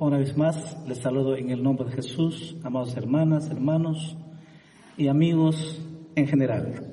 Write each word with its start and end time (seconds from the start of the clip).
Una 0.00 0.16
vez 0.16 0.34
más, 0.34 0.78
les 0.88 0.96
saludo 0.96 1.36
en 1.36 1.50
el 1.50 1.62
nombre 1.62 1.84
de 1.84 1.92
Jesús, 1.92 2.56
amados 2.64 2.96
hermanas, 2.96 3.50
hermanos 3.50 4.16
y 4.96 5.08
amigos 5.08 5.78
en 6.14 6.26
general. 6.26 6.86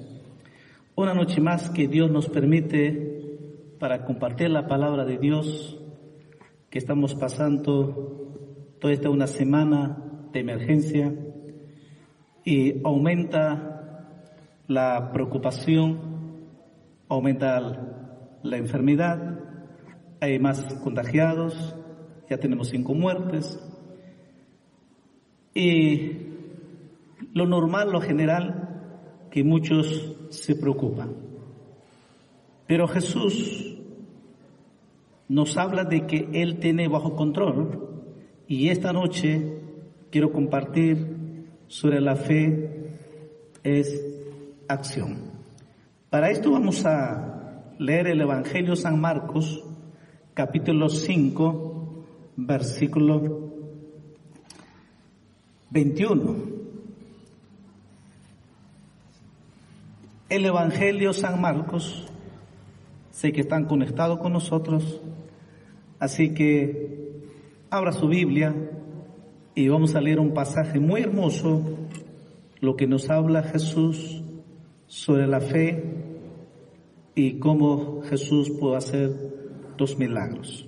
Una 0.93 1.13
noche 1.13 1.39
más 1.39 1.69
que 1.69 1.87
Dios 1.87 2.11
nos 2.11 2.27
permite 2.27 3.77
para 3.79 4.03
compartir 4.03 4.49
la 4.49 4.67
palabra 4.67 5.05
de 5.05 5.17
Dios 5.19 5.79
que 6.69 6.79
estamos 6.79 7.15
pasando 7.15 8.75
toda 8.81 8.91
esta 8.91 9.09
una 9.09 9.27
semana 9.27 10.03
de 10.33 10.41
emergencia 10.41 11.15
y 12.43 12.85
aumenta 12.85 14.09
la 14.67 15.13
preocupación, 15.13 16.43
aumenta 17.07 17.61
la 18.43 18.57
enfermedad, 18.57 19.39
hay 20.19 20.39
más 20.39 20.61
contagiados, 20.83 21.76
ya 22.29 22.37
tenemos 22.37 22.69
cinco 22.69 22.93
muertes. 22.93 23.59
Y 25.53 26.11
lo 27.33 27.47
normal, 27.47 27.91
lo 27.91 28.01
general, 28.01 28.67
que 29.31 29.43
muchos 29.43 30.15
se 30.29 30.55
preocupan. 30.55 31.15
Pero 32.67 32.87
Jesús 32.87 33.77
nos 35.27 35.57
habla 35.57 35.83
de 35.83 36.05
que 36.05 36.29
Él 36.33 36.59
tiene 36.59 36.87
bajo 36.87 37.15
control 37.15 38.03
y 38.47 38.69
esta 38.69 38.93
noche 38.93 39.59
quiero 40.11 40.31
compartir 40.31 41.47
sobre 41.67 41.99
la 42.01 42.15
fe 42.15 42.91
es 43.63 44.01
acción. 44.67 45.31
Para 46.09 46.29
esto 46.29 46.51
vamos 46.51 46.85
a 46.85 47.73
leer 47.79 48.07
el 48.07 48.21
Evangelio 48.21 48.75
San 48.75 48.99
Marcos, 48.99 49.63
capítulo 50.33 50.89
5, 50.89 51.66
versículo 52.37 53.51
21. 55.71 56.35
El 60.29 60.45
Evangelio 60.45 61.13
San 61.13 61.41
Marcos, 61.41 62.07
sé 63.09 63.33
que 63.33 63.41
están 63.41 63.65
conectados 63.65 64.19
con 64.19 64.33
nosotros, 64.33 65.01
así 65.99 66.33
que 66.33 67.23
abra 67.71 67.91
su 67.91 68.07
Biblia 68.07 68.53
y 69.55 69.67
vamos 69.69 69.95
a 69.95 70.01
leer 70.01 70.19
un 70.19 70.33
pasaje 70.33 70.79
muy 70.79 71.01
hermoso, 71.01 71.63
lo 72.59 72.75
que 72.75 72.85
nos 72.85 73.09
habla 73.09 73.41
Jesús 73.41 74.21
sobre 74.85 75.25
la 75.25 75.41
fe 75.41 75.83
y 77.15 77.39
cómo 77.39 78.03
Jesús 78.03 78.51
puede 78.59 78.77
hacer 78.77 79.11
dos 79.75 79.97
milagros. 79.97 80.67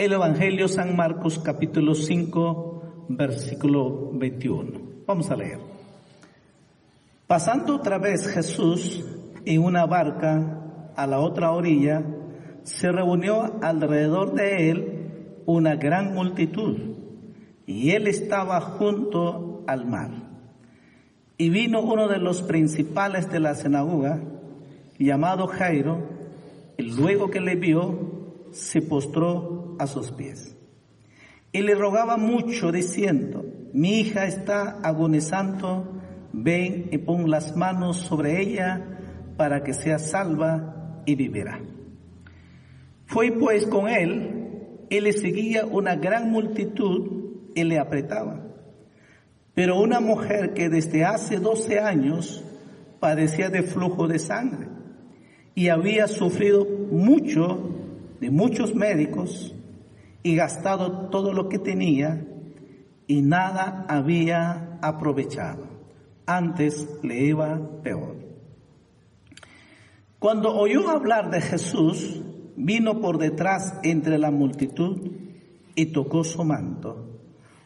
El 0.00 0.14
Evangelio 0.14 0.66
San 0.66 0.96
Marcos 0.96 1.38
capítulo 1.38 1.94
5 1.94 3.06
versículo 3.10 4.10
21. 4.14 5.04
Vamos 5.06 5.30
a 5.30 5.36
leer. 5.36 5.58
Pasando 7.26 7.76
otra 7.76 7.98
vez 7.98 8.26
Jesús 8.26 9.04
en 9.44 9.62
una 9.62 9.84
barca 9.84 10.92
a 10.96 11.06
la 11.06 11.18
otra 11.18 11.50
orilla, 11.50 12.02
se 12.62 12.90
reunió 12.90 13.58
alrededor 13.60 14.32
de 14.32 14.70
él 14.70 15.42
una 15.44 15.76
gran 15.76 16.14
multitud 16.14 16.78
y 17.66 17.90
él 17.90 18.06
estaba 18.06 18.58
junto 18.62 19.64
al 19.66 19.84
mar. 19.84 20.12
Y 21.36 21.50
vino 21.50 21.82
uno 21.82 22.08
de 22.08 22.20
los 22.20 22.40
principales 22.40 23.30
de 23.30 23.40
la 23.40 23.54
sinagoga, 23.54 24.18
llamado 24.98 25.46
Jairo, 25.46 25.98
y 26.78 26.84
luego 26.84 27.28
que 27.28 27.42
le 27.42 27.56
vio, 27.56 28.48
se 28.50 28.80
postró 28.80 29.59
a 29.80 29.86
sus 29.86 30.12
pies. 30.12 30.56
Y 31.52 31.62
le 31.62 31.74
rogaba 31.74 32.16
mucho 32.16 32.70
diciendo, 32.70 33.44
mi 33.72 34.00
hija 34.00 34.26
está 34.26 34.78
agonizando, 34.82 36.00
ven 36.32 36.88
y 36.92 36.98
pon 36.98 37.30
las 37.30 37.56
manos 37.56 37.96
sobre 37.96 38.40
ella 38.40 38.98
para 39.36 39.64
que 39.64 39.72
sea 39.72 39.98
salva 39.98 41.02
y 41.06 41.14
vivirá. 41.14 41.60
Fue 43.06 43.32
pues 43.32 43.66
con 43.66 43.88
él 43.88 44.86
y 44.90 45.00
le 45.00 45.12
seguía 45.12 45.64
una 45.64 45.96
gran 45.96 46.30
multitud 46.30 47.52
y 47.54 47.64
le 47.64 47.78
apretaba. 47.78 48.46
Pero 49.54 49.80
una 49.80 50.00
mujer 50.00 50.52
que 50.52 50.68
desde 50.68 51.04
hace 51.04 51.38
doce 51.38 51.80
años 51.80 52.44
padecía 53.00 53.48
de 53.48 53.62
flujo 53.62 54.06
de 54.06 54.18
sangre 54.18 54.68
y 55.54 55.68
había 55.68 56.06
sufrido 56.06 56.66
mucho 56.92 57.70
de 58.20 58.30
muchos 58.30 58.74
médicos 58.74 59.54
y 60.22 60.36
gastado 60.36 61.08
todo 61.08 61.32
lo 61.32 61.48
que 61.48 61.58
tenía 61.58 62.26
y 63.06 63.22
nada 63.22 63.86
había 63.88 64.78
aprovechado. 64.82 65.66
Antes 66.26 66.88
le 67.02 67.24
iba 67.24 67.58
peor. 67.82 68.16
Cuando 70.18 70.54
oyó 70.54 70.88
hablar 70.90 71.30
de 71.30 71.40
Jesús, 71.40 72.20
vino 72.56 73.00
por 73.00 73.18
detrás 73.18 73.80
entre 73.82 74.18
la 74.18 74.30
multitud 74.30 75.10
y 75.74 75.86
tocó 75.86 76.24
su 76.24 76.44
manto, 76.44 77.20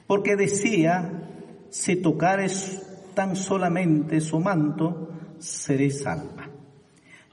porque 0.07 0.37
decía, 0.37 1.29
si 1.69 1.97
tocares 1.97 2.87
tan 3.15 3.35
solamente 3.35 4.21
su 4.21 4.39
manto, 4.39 5.11
seré 5.39 5.91
salva. 5.91 6.49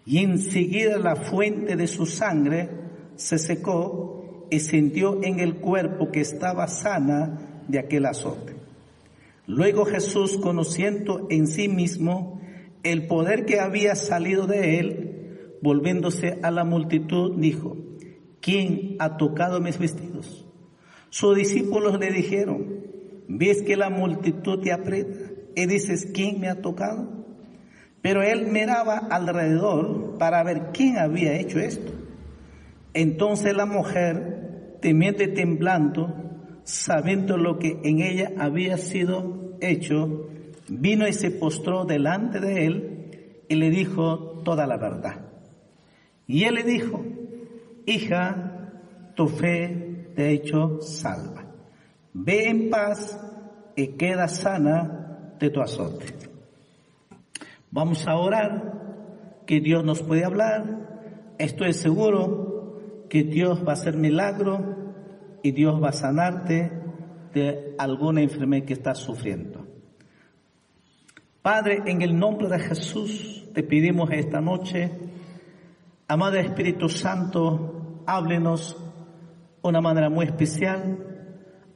Y 0.05 0.19
enseguida 0.19 0.97
la 0.97 1.15
fuente 1.15 1.75
de 1.75 1.87
su 1.87 2.05
sangre 2.07 2.69
se 3.15 3.37
secó 3.37 4.20
y 4.51 4.59
sintió 4.59 5.23
en 5.23 5.39
el 5.39 5.55
cuerpo 5.55 6.11
que 6.11 6.21
estaba 6.21 6.67
sana 6.67 7.63
de 7.67 7.79
aquel 7.79 8.05
azote. 8.05 8.53
Luego 9.47 9.85
Jesús, 9.85 10.37
conociendo 10.37 11.25
en 11.31 11.47
sí 11.47 11.67
mismo 11.67 12.39
el 12.83 13.07
poder 13.07 13.45
que 13.45 13.59
había 13.59 13.95
salido 13.95 14.45
de 14.45 14.79
él, 14.79 15.57
volviéndose 15.61 16.37
a 16.43 16.51
la 16.51 16.63
multitud, 16.63 17.37
dijo, 17.37 17.77
¿quién 18.41 18.97
ha 18.99 19.17
tocado 19.17 19.61
mis 19.61 19.79
vestidos? 19.79 20.45
Sus 21.09 21.35
discípulos 21.35 21.99
le 21.99 22.11
dijeron, 22.11 22.85
¿ves 23.27 23.61
que 23.61 23.77
la 23.77 23.89
multitud 23.89 24.59
te 24.61 24.71
aprieta? 24.71 25.17
Y 25.55 25.65
dices, 25.65 26.07
¿quién 26.13 26.39
me 26.39 26.49
ha 26.49 26.61
tocado? 26.61 27.25
Pero 28.01 28.23
él 28.23 28.47
miraba 28.47 28.97
alrededor 28.97 30.17
para 30.17 30.43
ver 30.43 30.71
quién 30.73 30.97
había 30.97 31.39
hecho 31.39 31.59
esto. 31.59 31.91
Entonces 32.93 33.55
la 33.55 33.65
mujer, 33.65 34.40
temiendo 34.81 35.23
y 35.23 35.33
temblando, 35.33 36.13
sabiendo 36.63 37.37
lo 37.37 37.59
que 37.59 37.79
en 37.83 38.01
ella 38.01 38.31
había 38.37 38.77
sido 38.77 39.57
hecho, 39.61 40.27
vino 40.67 41.07
y 41.07 41.13
se 41.13 41.31
postró 41.31 41.85
delante 41.85 42.39
de 42.39 42.65
él 42.65 43.43
y 43.47 43.55
le 43.55 43.69
dijo 43.69 44.41
toda 44.43 44.65
la 44.67 44.77
verdad. 44.77 45.21
Y 46.27 46.45
él 46.45 46.55
le 46.55 46.63
dijo, 46.63 47.03
hija, 47.85 48.71
tu 49.15 49.27
fe 49.27 50.11
te 50.15 50.23
ha 50.23 50.29
hecho 50.29 50.81
salva. 50.81 51.45
Ve 52.13 52.49
en 52.49 52.69
paz 52.69 53.19
y 53.75 53.87
queda 53.87 54.27
sana 54.27 55.33
de 55.39 55.49
tu 55.49 55.61
azote. 55.61 56.05
Vamos 57.71 58.07
a 58.07 58.15
orar, 58.15 58.81
que 59.45 59.59
Dios 59.59 59.83
nos 59.83 60.01
puede 60.01 60.23
hablar. 60.23 61.33
Estoy 61.37 61.73
seguro 61.73 62.50
que 63.11 63.23
Dios 63.23 63.61
va 63.67 63.71
a 63.71 63.73
hacer 63.73 63.97
milagro 63.97 64.63
y 65.43 65.51
Dios 65.51 65.83
va 65.83 65.89
a 65.89 65.91
sanarte 65.91 66.71
de 67.33 67.75
alguna 67.77 68.21
enfermedad 68.21 68.65
que 68.65 68.71
está 68.71 68.95
sufriendo. 68.95 69.67
Padre, 71.41 71.81
en 71.87 72.01
el 72.03 72.17
nombre 72.17 72.47
de 72.47 72.57
Jesús 72.57 73.49
te 73.53 73.63
pedimos 73.63 74.09
esta 74.11 74.39
noche, 74.39 74.89
amado 76.07 76.37
Espíritu 76.37 76.87
Santo, 76.87 78.01
háblenos 78.07 78.77
una 79.61 79.81
manera 79.81 80.09
muy 80.09 80.27
especial 80.27 80.97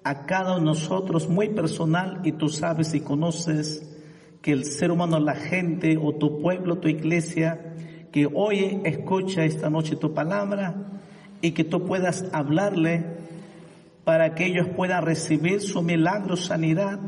a 0.06 0.26
cada 0.26 0.52
uno 0.52 0.60
de 0.60 0.66
nosotros, 0.68 1.28
muy 1.28 1.50
personal, 1.50 2.22
y 2.24 2.32
tú 2.32 2.48
sabes 2.48 2.94
y 2.94 3.02
conoces 3.02 3.94
que 4.42 4.54
el 4.54 4.64
ser 4.64 4.90
humano, 4.90 5.20
la 5.20 5.36
gente 5.36 5.98
o 6.02 6.14
tu 6.14 6.40
pueblo, 6.40 6.78
tu 6.78 6.88
iglesia, 6.88 7.76
que 8.14 8.26
oye, 8.26 8.80
escucha 8.86 9.44
esta 9.44 9.70
noche 9.70 9.98
tu 9.98 10.14
palabra 10.14 10.94
y 11.46 11.52
que 11.52 11.64
tú 11.64 11.86
puedas 11.86 12.26
hablarle 12.32 13.06
para 14.04 14.34
que 14.34 14.48
ellos 14.48 14.68
puedan 14.76 15.06
recibir 15.06 15.62
su 15.62 15.84
milagro, 15.84 16.36
sanidad. 16.38 17.00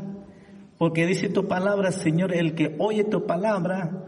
Porque 0.78 1.06
dice 1.06 1.28
tu 1.28 1.48
palabra, 1.48 1.90
Señor, 1.90 2.32
el 2.32 2.54
que 2.54 2.76
oye 2.78 3.02
tu 3.02 3.26
palabra, 3.26 4.04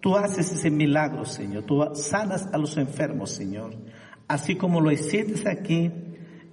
tú 0.00 0.16
haces 0.16 0.50
ese 0.50 0.68
milagro, 0.72 1.24
Señor. 1.24 1.62
Tú 1.62 1.94
sanas 1.94 2.48
a 2.52 2.58
los 2.58 2.76
enfermos, 2.76 3.30
Señor. 3.30 3.70
Así 4.26 4.56
como 4.56 4.80
lo 4.80 4.90
hiciste 4.90 5.48
aquí, 5.48 5.92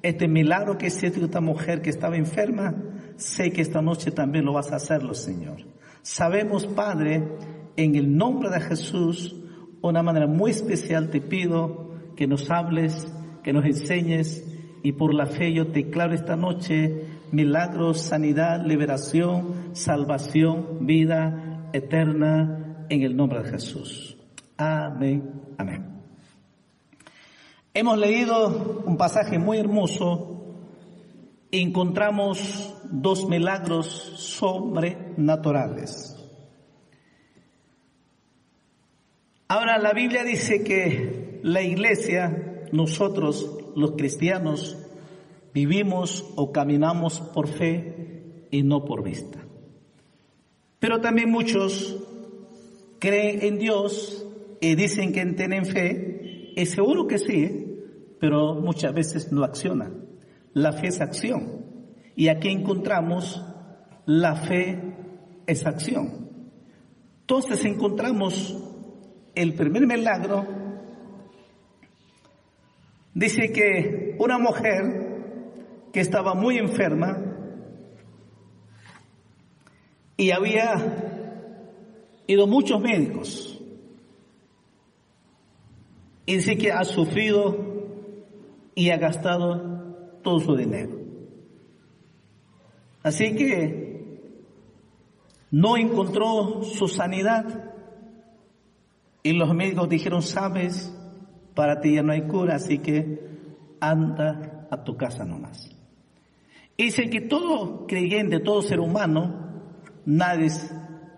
este 0.04 0.28
milagro 0.28 0.78
que 0.78 0.88
hiciste 0.88 1.20
esta 1.20 1.42
mujer 1.42 1.82
que 1.82 1.90
estaba 1.90 2.18
enferma, 2.18 2.76
sé 3.18 3.52
que 3.52 3.64
esta 3.64 3.82
noche 3.82 4.12
también 4.12 4.46
lo 4.46 4.54
vas 4.54 4.72
a 4.72 4.76
hacerlo, 4.76 5.16
Señor. 5.16 5.58
Sabemos, 6.04 6.68
Padre, 6.68 7.28
en 7.76 7.96
el 7.96 8.16
nombre 8.16 8.52
de 8.52 8.62
Jesús, 8.62 9.36
una 9.82 10.04
manera 10.04 10.28
muy 10.28 10.52
especial 10.52 11.10
te 11.10 11.22
pido 11.22 11.86
que 12.16 12.28
nos 12.28 12.50
hables, 12.50 13.08
que 13.46 13.54
nos 13.54 13.64
enseñes 13.64 14.44
y 14.82 14.92
por 14.94 15.14
la 15.14 15.28
fe 15.28 15.54
yo 15.54 15.68
te 15.68 15.84
declaro 15.84 16.16
esta 16.16 16.36
noche 16.36 17.06
milagros, 17.32 18.02
sanidad, 18.02 18.66
liberación, 18.66 19.70
salvación, 19.74 20.88
vida 20.88 21.70
eterna 21.72 22.88
en 22.90 23.04
el 23.04 23.16
nombre 23.16 23.44
de 23.44 23.52
Jesús. 23.52 24.18
Amén, 24.58 25.44
amén. 25.60 25.86
Hemos 27.72 28.00
leído 28.00 28.82
un 28.84 28.98
pasaje 28.98 29.38
muy 29.38 29.60
hermoso. 29.60 30.56
Encontramos 31.52 32.74
dos 32.90 33.30
milagros 33.30 33.86
sobrenaturales. 34.16 36.16
Ahora 39.48 39.78
la 39.78 39.94
Biblia 39.94 40.24
dice 40.24 40.64
que 40.64 41.42
la 41.44 41.62
iglesia, 41.62 42.55
nosotros 42.72 43.50
los 43.76 43.92
cristianos, 43.92 44.78
vivimos 45.54 46.26
o 46.36 46.52
caminamos 46.52 47.20
por 47.20 47.48
fe 47.48 48.48
y 48.52 48.64
no 48.64 48.86
por 48.86 49.04
vista. 49.04 49.40
Pero 50.80 51.02
también 51.02 51.32
muchos 51.32 51.98
creen 53.00 53.40
en 53.42 53.60
Dios 53.60 54.26
y 54.62 54.76
dicen 54.76 55.14
que 55.14 55.26
tienen 55.26 55.66
fe, 55.66 56.54
y 56.56 56.66
seguro 56.66 57.08
que 57.08 57.18
sí, 57.18 57.82
pero 58.20 58.56
muchas 58.56 58.94
veces 58.94 59.32
no 59.32 59.44
accionan. 59.44 60.06
La 60.54 60.72
fe 60.72 60.88
es 60.88 61.02
acción. 61.02 61.66
Y 62.16 62.30
aquí 62.30 62.48
encontramos 62.48 63.44
la 64.06 64.36
fe 64.36 64.80
es 65.46 65.66
acción. 65.66 66.30
Entonces 67.22 67.66
encontramos 67.66 68.58
el 69.34 69.54
primer 69.54 69.86
milagro. 69.86 70.46
Dice 73.16 73.54
que 73.54 74.18
una 74.20 74.38
mujer 74.38 75.90
que 75.94 76.02
estaba 76.02 76.36
muy 76.36 76.58
enferma 76.58 77.18
y 80.18 80.32
había 80.32 82.22
ido 82.28 82.46
muchos 82.46 82.82
médicos. 82.82 83.62
Y 86.26 86.36
dice 86.36 86.58
que 86.58 86.74
ha 86.74 86.84
sufrido 86.84 87.58
y 88.76 88.90
ha 88.90 88.98
gastado 88.98 90.20
todo 90.22 90.40
su 90.40 90.58
dinero. 90.58 91.00
Así 93.02 93.34
que 93.34 94.20
no 95.52 95.78
encontró 95.78 96.64
su 96.64 96.90
sanidad. 96.90 97.72
Y 99.24 99.32
los 99.32 99.56
médicos 99.56 99.88
dijeron, 99.88 100.22
sabes, 100.22 100.94
para 101.56 101.80
ti 101.80 101.96
ya 101.96 102.04
no 102.04 102.12
hay 102.12 102.24
cura, 102.24 102.56
así 102.56 102.80
que 102.80 103.20
anda 103.80 104.68
a 104.70 104.84
tu 104.84 104.98
casa 104.98 105.26
nomás. 105.26 105.70
Y 106.78 106.86
dice 106.86 107.10
que 107.10 107.22
todo 107.22 107.88
creyente, 107.88 108.40
todo 108.40 108.62
ser 108.62 108.80
humano, 108.80 109.64
nadie 110.06 110.50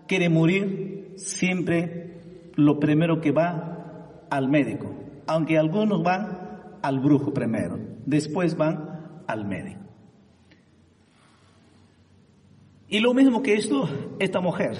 quiere 0.06 0.28
morir, 0.28 1.14
siempre 1.16 2.20
lo 2.54 2.78
primero 2.78 3.20
que 3.20 3.32
va 3.32 4.26
al 4.30 4.48
médico. 4.48 4.94
Aunque 5.26 5.58
algunos 5.58 6.02
van 6.02 6.78
al 6.80 7.00
brujo 7.00 7.34
primero, 7.34 7.78
después 8.06 8.56
van 8.56 9.22
al 9.26 9.44
médico. 9.46 9.80
Y 12.88 13.00
lo 13.00 13.12
mismo 13.12 13.42
que 13.42 13.54
esto, 13.54 13.88
esta 14.18 14.40
mujer, 14.40 14.76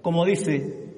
como 0.00 0.24
dice, 0.24 0.94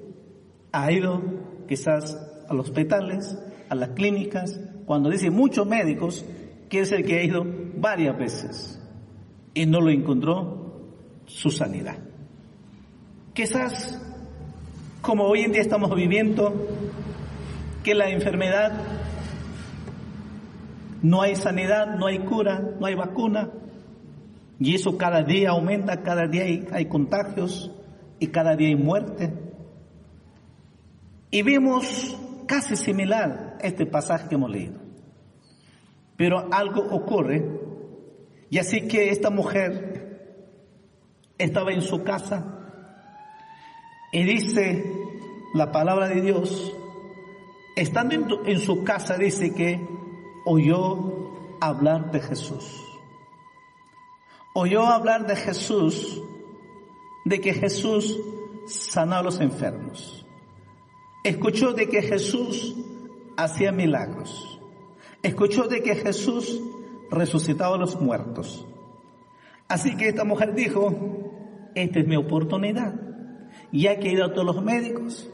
ha 0.72 0.90
ido 0.90 1.20
quizás 1.68 2.16
a 2.48 2.54
los 2.54 2.70
hospitales, 2.70 3.38
a 3.68 3.74
las 3.74 3.90
clínicas. 3.90 4.60
Cuando 4.86 5.10
dice 5.10 5.30
muchos 5.30 5.66
médicos, 5.66 6.24
quiere 6.68 6.86
decir 6.86 7.06
que 7.06 7.18
ha 7.18 7.24
ido 7.24 7.44
varias 7.76 8.16
veces 8.18 8.82
y 9.54 9.66
no 9.66 9.80
lo 9.80 9.90
encontró 9.90 10.82
su 11.26 11.50
sanidad. 11.50 11.98
Quizás, 13.32 14.00
como 15.00 15.24
hoy 15.24 15.40
en 15.40 15.52
día 15.52 15.62
estamos 15.62 15.94
viviendo, 15.94 16.68
que 17.82 17.94
la 17.94 18.08
enfermedad 18.08 18.80
no 21.02 21.20
hay 21.20 21.36
sanidad, 21.36 21.98
no 21.98 22.06
hay 22.06 22.20
cura, 22.20 22.62
no 22.80 22.86
hay 22.86 22.94
vacuna, 22.94 23.50
y 24.58 24.74
eso 24.74 24.96
cada 24.96 25.22
día 25.22 25.50
aumenta, 25.50 26.02
cada 26.02 26.26
día 26.26 26.44
hay, 26.44 26.86
contagios 26.86 27.70
y 28.18 28.28
cada 28.28 28.56
día 28.56 28.68
hay 28.68 28.76
muerte. 28.76 29.32
Y 31.30 31.42
vemos 31.42 32.16
casi 32.46 32.76
similar 32.76 33.53
este 33.66 33.86
pasaje 33.86 34.28
que 34.28 34.34
hemos 34.36 34.50
leído. 34.50 34.80
Pero 36.16 36.48
algo 36.52 36.82
ocurre, 36.82 37.44
y 38.50 38.58
así 38.58 38.86
que 38.86 39.10
esta 39.10 39.30
mujer 39.30 40.50
estaba 41.38 41.72
en 41.72 41.82
su 41.82 42.04
casa 42.04 42.60
y 44.12 44.22
dice 44.22 44.84
la 45.54 45.72
palabra 45.72 46.08
de 46.08 46.20
Dios, 46.20 46.72
estando 47.74 48.44
en 48.46 48.60
su 48.60 48.84
casa 48.84 49.18
dice 49.18 49.52
que 49.52 49.80
oyó 50.44 51.58
hablar 51.60 52.12
de 52.12 52.20
Jesús 52.20 52.84
oyó 54.54 54.86
hablar 54.86 55.26
de 55.26 55.36
Jesús, 55.36 56.22
de 57.24 57.40
que 57.40 57.52
Jesús 57.52 58.18
sanó 58.66 59.16
a 59.16 59.22
los 59.22 59.40
enfermos. 59.40 60.24
Escuchó 61.22 61.72
de 61.72 61.88
que 61.88 62.02
Jesús 62.02 62.74
hacía 63.36 63.72
milagros. 63.72 64.60
Escuchó 65.22 65.68
de 65.68 65.82
que 65.82 65.96
Jesús 65.96 66.60
resucitaba 67.10 67.76
a 67.76 67.78
los 67.78 68.00
muertos. 68.00 68.66
Así 69.68 69.96
que 69.96 70.08
esta 70.08 70.24
mujer 70.24 70.54
dijo, 70.54 71.70
esta 71.74 72.00
es 72.00 72.06
mi 72.06 72.16
oportunidad, 72.16 72.94
ya 73.72 73.98
que 73.98 74.08
he 74.08 74.12
ido 74.12 74.26
a 74.26 74.32
todos 74.32 74.46
los 74.46 74.64
médicos, 74.64 75.30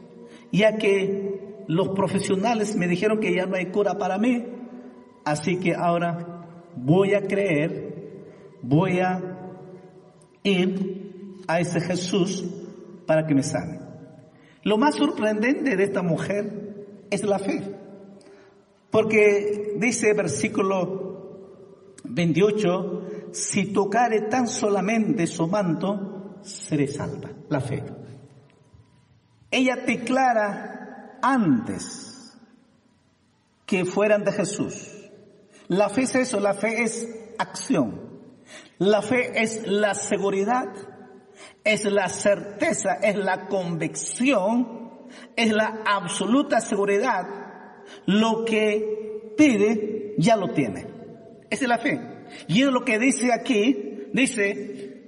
ya 0.52 0.76
que 0.76 1.64
los 1.66 1.90
profesionales 1.90 2.76
me 2.76 2.86
dijeron 2.86 3.20
que 3.20 3.34
ya 3.34 3.46
no 3.46 3.56
hay 3.56 3.66
cura 3.66 3.98
para 3.98 4.18
mí, 4.18 4.46
así 5.24 5.58
que 5.58 5.74
ahora 5.74 6.46
voy 6.76 7.14
a 7.14 7.26
creer 7.26 7.90
voy 8.62 9.00
a 9.00 9.20
ir 10.42 11.42
a 11.46 11.60
ese 11.60 11.80
Jesús 11.80 12.44
para 13.06 13.26
que 13.26 13.34
me 13.34 13.42
sane. 13.42 13.80
Lo 14.62 14.76
más 14.76 14.96
sorprendente 14.96 15.76
de 15.76 15.84
esta 15.84 16.02
mujer 16.02 17.06
es 17.10 17.24
la 17.24 17.38
fe. 17.38 17.62
Porque 18.90 19.74
dice 19.76 20.12
versículo 20.14 21.96
28, 22.04 23.30
si 23.32 23.72
tocare 23.72 24.22
tan 24.22 24.48
solamente 24.48 25.26
su 25.26 25.46
manto, 25.46 26.40
seré 26.42 26.88
salva. 26.88 27.30
La 27.48 27.60
fe. 27.60 27.84
Ella 29.50 29.76
declara 29.76 31.18
antes 31.22 32.36
que 33.66 33.84
fueran 33.84 34.24
de 34.24 34.32
Jesús. 34.32 34.96
La 35.68 35.88
fe 35.88 36.02
es 36.02 36.14
eso, 36.16 36.40
la 36.40 36.54
fe 36.54 36.82
es 36.82 37.08
acción. 37.38 38.10
La 38.78 39.02
fe 39.02 39.40
es 39.40 39.66
la 39.66 39.94
seguridad, 39.94 40.68
es 41.62 41.84
la 41.84 42.08
certeza, 42.08 42.94
es 42.94 43.16
la 43.16 43.46
convicción, 43.46 45.08
es 45.36 45.52
la 45.52 45.82
absoluta 45.86 46.60
seguridad. 46.60 47.26
Lo 48.06 48.44
que 48.44 49.34
pide 49.36 50.14
ya 50.18 50.36
lo 50.36 50.52
tiene. 50.52 50.86
Esa 51.48 51.64
es 51.64 51.68
la 51.68 51.78
fe. 51.78 52.00
Y 52.48 52.62
es 52.62 52.68
lo 52.68 52.84
que 52.84 52.98
dice 52.98 53.32
aquí, 53.32 54.08
dice, 54.12 55.00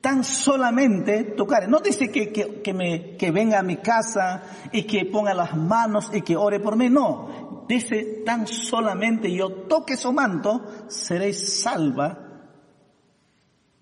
tan 0.00 0.24
solamente 0.24 1.24
tocar. 1.24 1.68
No 1.68 1.80
dice 1.80 2.10
que, 2.10 2.32
que, 2.32 2.74
me, 2.74 3.16
que 3.16 3.30
venga 3.30 3.58
a 3.58 3.62
mi 3.62 3.76
casa 3.76 4.42
y 4.72 4.82
que 4.82 5.06
ponga 5.06 5.34
las 5.34 5.56
manos 5.56 6.10
y 6.12 6.22
que 6.22 6.36
ore 6.36 6.60
por 6.60 6.76
mí. 6.76 6.90
No. 6.90 7.64
Dice, 7.68 8.22
tan 8.26 8.46
solamente 8.46 9.32
yo 9.32 9.50
toque 9.68 9.96
su 9.96 10.12
manto, 10.12 10.86
seréis 10.88 11.62
salva. 11.62 12.18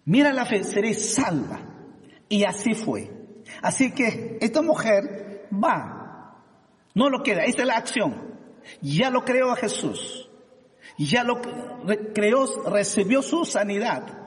Mira 0.04 0.32
la 0.32 0.44
fe, 0.44 0.62
seréis 0.62 1.14
salva. 1.14 1.60
Y 2.28 2.44
así 2.44 2.74
fue. 2.74 3.10
Así 3.62 3.92
que 3.92 4.38
esta 4.40 4.62
mujer 4.62 5.48
va. 5.52 6.36
No 6.94 7.08
lo 7.08 7.22
queda. 7.22 7.44
Esta 7.44 7.62
es 7.62 7.68
la 7.68 7.76
acción. 7.76 8.29
Ya 8.80 9.10
lo 9.10 9.24
creó 9.24 9.50
a 9.50 9.56
Jesús. 9.56 10.28
Ya 10.98 11.24
lo 11.24 11.40
creó, 12.14 12.46
recibió 12.68 13.22
su 13.22 13.44
sanidad 13.44 14.20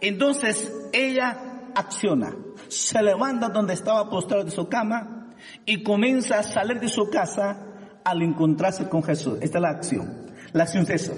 entonces 0.00 0.72
ella 0.92 1.70
acciona, 1.74 2.36
se 2.68 3.02
levanta 3.02 3.48
donde 3.48 3.74
estaba 3.74 4.10
postrado 4.10 4.44
de 4.44 4.50
su 4.50 4.68
cama 4.68 5.30
y 5.64 5.82
comienza 5.82 6.40
a 6.40 6.42
salir 6.42 6.80
de 6.80 6.88
su 6.88 7.08
casa 7.08 7.68
al 8.04 8.22
encontrarse 8.22 8.88
con 8.88 9.02
Jesús. 9.02 9.38
Esta 9.40 9.58
es 9.58 9.62
la 9.62 9.70
acción. 9.70 10.26
La 10.52 10.64
acción 10.64 10.82
es 10.82 10.90
eso. 10.90 11.14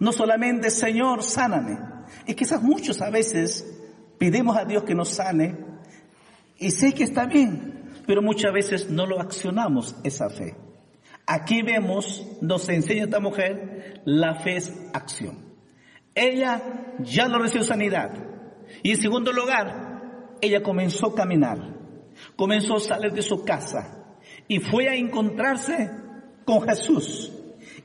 No 0.00 0.10
solamente, 0.10 0.70
Señor, 0.70 1.22
sáname. 1.22 1.78
Y 2.26 2.34
quizás 2.34 2.62
muchos 2.62 3.02
a 3.02 3.10
veces 3.10 3.66
pedimos 4.18 4.56
a 4.56 4.64
Dios 4.64 4.84
que 4.84 4.94
nos 4.94 5.10
sane 5.10 5.56
y 6.58 6.70
sé 6.70 6.92
que 6.94 7.04
está 7.04 7.26
bien, 7.26 7.90
pero 8.06 8.22
muchas 8.22 8.52
veces 8.52 8.88
no 8.88 9.06
lo 9.06 9.20
accionamos 9.20 9.96
esa 10.02 10.30
fe. 10.30 10.56
Aquí 11.26 11.62
vemos, 11.62 12.26
nos 12.42 12.68
enseña 12.68 13.04
esta 13.04 13.20
mujer, 13.20 14.02
la 14.04 14.40
fe 14.40 14.56
es 14.56 14.90
acción. 14.92 15.54
Ella 16.14 16.94
ya 17.00 17.28
no 17.28 17.38
recibió 17.38 17.64
sanidad. 17.64 18.10
Y 18.82 18.90
en 18.90 19.00
segundo 19.00 19.32
lugar, 19.32 20.36
ella 20.40 20.62
comenzó 20.62 21.08
a 21.08 21.14
caminar, 21.14 21.58
comenzó 22.36 22.76
a 22.76 22.80
salir 22.80 23.12
de 23.12 23.22
su 23.22 23.44
casa 23.44 24.16
y 24.46 24.60
fue 24.60 24.88
a 24.88 24.94
encontrarse 24.94 25.90
con 26.44 26.62
Jesús. 26.62 27.32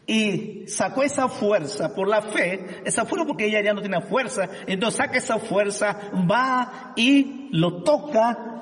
Y 0.05 0.67
sacó 0.67 1.03
esa 1.03 1.29
fuerza 1.29 1.93
por 1.95 2.07
la 2.07 2.21
fe, 2.21 2.81
esa 2.83 3.05
fuerza 3.05 3.25
porque 3.25 3.45
ella 3.45 3.61
ya 3.63 3.73
no 3.73 3.81
tenía 3.81 4.01
fuerza, 4.01 4.49
entonces 4.67 4.97
saca 4.97 5.17
esa 5.17 5.37
fuerza, 5.37 6.11
va 6.29 6.93
y 6.95 7.47
lo 7.51 7.83
toca 7.83 8.58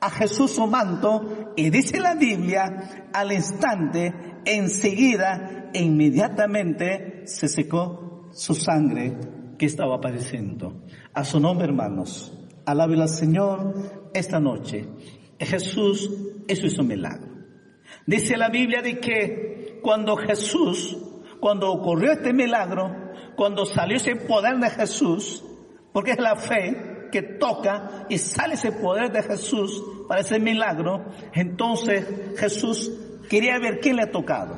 a 0.00 0.10
Jesús 0.10 0.52
su 0.52 0.66
manto 0.66 1.52
y 1.56 1.70
dice 1.70 2.00
la 2.00 2.14
Biblia, 2.14 3.08
al 3.12 3.32
instante, 3.32 4.12
enseguida, 4.44 5.70
e 5.72 5.82
inmediatamente 5.82 7.22
se 7.26 7.48
secó 7.48 8.28
su 8.32 8.54
sangre 8.54 9.16
que 9.58 9.66
estaba 9.66 10.00
padeciendo. 10.00 10.84
A 11.12 11.24
su 11.24 11.40
nombre, 11.40 11.66
hermanos, 11.66 12.32
alabe 12.64 13.00
al 13.00 13.08
Señor 13.08 14.10
esta 14.14 14.38
noche. 14.40 14.86
Jesús, 15.38 16.10
eso 16.48 16.66
es 16.66 16.78
un 16.78 16.86
milagro. 16.86 17.36
Dice 18.06 18.36
la 18.36 18.48
Biblia 18.48 18.82
de 18.82 18.98
que 18.98 19.80
cuando 19.82 20.16
Jesús, 20.16 20.96
cuando 21.40 21.70
ocurrió 21.72 22.12
este 22.12 22.32
milagro, 22.32 22.94
cuando 23.36 23.66
salió 23.66 23.96
ese 23.96 24.16
poder 24.16 24.58
de 24.58 24.70
Jesús, 24.70 25.44
porque 25.92 26.12
es 26.12 26.18
la 26.18 26.36
fe 26.36 26.95
que 27.10 27.22
toca 27.22 28.06
y 28.08 28.18
sale 28.18 28.54
ese 28.54 28.72
poder 28.72 29.12
de 29.12 29.22
Jesús 29.22 29.82
para 30.08 30.20
ese 30.20 30.38
milagro, 30.38 31.04
entonces 31.32 32.06
Jesús 32.36 32.92
quería 33.28 33.58
ver 33.58 33.80
quién 33.80 33.96
le 33.96 34.02
ha 34.02 34.10
tocado. 34.10 34.56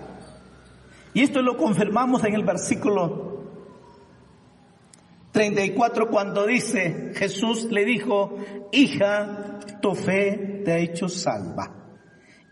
Y 1.15 1.23
esto 1.23 1.43
lo 1.43 1.57
confirmamos 1.57 2.25
en 2.25 2.35
el 2.35 2.45
versículo 2.45 3.39
34 5.33 6.09
cuando 6.11 6.47
dice, 6.47 7.13
Jesús 7.15 7.65
le 7.71 7.85
dijo, 7.85 8.37
hija, 8.73 9.59
tu 9.81 9.95
fe 9.95 10.63
te 10.65 10.73
ha 10.73 10.79
hecho 10.79 11.09
salva. 11.09 11.75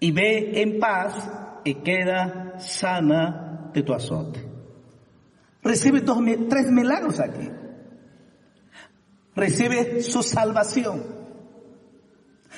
Y 0.01 0.13
ve 0.13 0.63
en 0.63 0.79
paz 0.79 1.31
y 1.65 1.75
queda 1.77 2.55
sana 2.59 3.71
de 3.73 3.83
tu 3.83 3.93
azote. 3.93 4.47
Recibe 5.63 6.01
dos, 6.01 6.19
tres 6.49 6.71
milagros 6.71 7.19
aquí. 7.19 7.51
Recibe 9.37 10.03
su 10.03 10.23
salvación. 10.23 11.05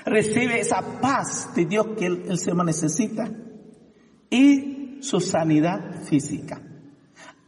Recibe 0.06 0.60
esa 0.60 1.00
paz 1.00 1.52
de 1.54 1.66
Dios 1.66 1.88
que 1.98 2.06
el, 2.06 2.30
el 2.30 2.38
humano 2.52 2.64
necesita. 2.64 3.28
Y 4.30 4.98
su 5.00 5.20
sanidad 5.20 6.02
física 6.04 6.62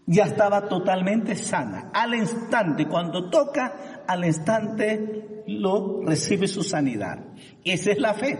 ya 0.06 0.25
estaba 0.25 0.68
totalmente 0.68 1.37
sana. 1.37 1.90
Al 1.94 2.14
instante, 2.14 2.88
cuando 2.88 3.30
toca, 3.30 4.02
al 4.08 4.25
instante 4.25 5.44
lo 5.46 6.02
recibe 6.02 6.49
su 6.49 6.64
sanidad. 6.64 7.18
Esa 7.64 7.92
es 7.92 7.99
la 7.99 8.14
fe. 8.14 8.37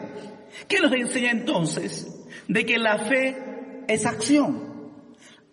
¿Qué 0.67 0.81
nos 0.81 0.93
enseña 0.93 1.31
entonces? 1.31 2.27
De 2.49 2.67
que 2.67 2.77
la 2.77 2.99
fe 2.99 3.85
es 3.87 4.05
acción. 4.05 4.91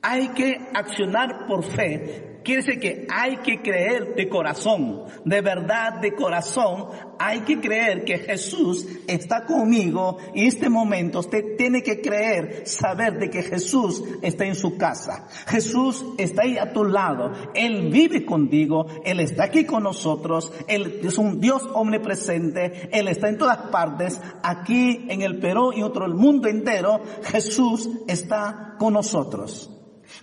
Hay 0.01 0.29
que 0.29 0.60
accionar 0.74 1.46
por 1.46 1.63
fe 1.63 2.37
Quiere 2.48 2.63
decir 2.63 2.80
que 2.80 3.06
hay 3.10 3.36
que 3.44 3.62
creer 3.62 4.16
de 4.16 4.30
corazón, 4.30 5.04
de 5.25 5.42
verdad, 5.42 6.00
de 6.00 6.13
corazón. 6.13 6.86
Hay 7.20 7.42
que 7.42 7.60
creer 7.60 8.06
que 8.06 8.20
Jesús 8.20 8.88
está 9.06 9.46
conmigo 9.46 10.18
y 10.34 10.44
en 10.44 10.48
este 10.48 10.70
momento 10.70 11.20
usted 11.20 11.58
tiene 11.58 11.84
que 11.84 12.00
creer, 12.00 12.66
saber 12.66 13.20
de 13.20 13.30
que 13.30 13.44
Jesús 13.44 14.01
está 14.22 14.46
en 14.46 14.56
su 14.56 14.77
casa. 14.77 15.27
Jesús 15.48 16.06
está 16.18 16.44
ahí 16.44 16.58
a 16.58 16.72
tu 16.72 16.86
lado. 16.86 17.34
Él 17.54 17.89
vive 17.92 18.24
contigo. 18.25 18.86
Él 19.04 19.20
está 19.20 19.44
aquí 19.44 19.66
con 19.66 19.84
nosotros. 19.84 20.54
Él 20.70 21.01
es 21.04 21.18
un 21.18 21.42
Dios 21.42 21.68
omnipresente. 21.74 22.88
Él 22.94 23.10
está 23.10 23.27
en 23.27 23.39
todas 23.39 23.58
partes. 23.72 24.22
Aquí 24.42 25.06
en 25.10 25.22
el 25.22 25.39
Perú 25.39 25.74
y 25.75 25.82
otro 25.82 26.06
el 26.06 26.13
mundo 26.13 26.48
entero. 26.48 27.01
Jesús 27.24 27.89
está 28.08 28.75
con 28.80 28.94
nosotros. 28.94 29.70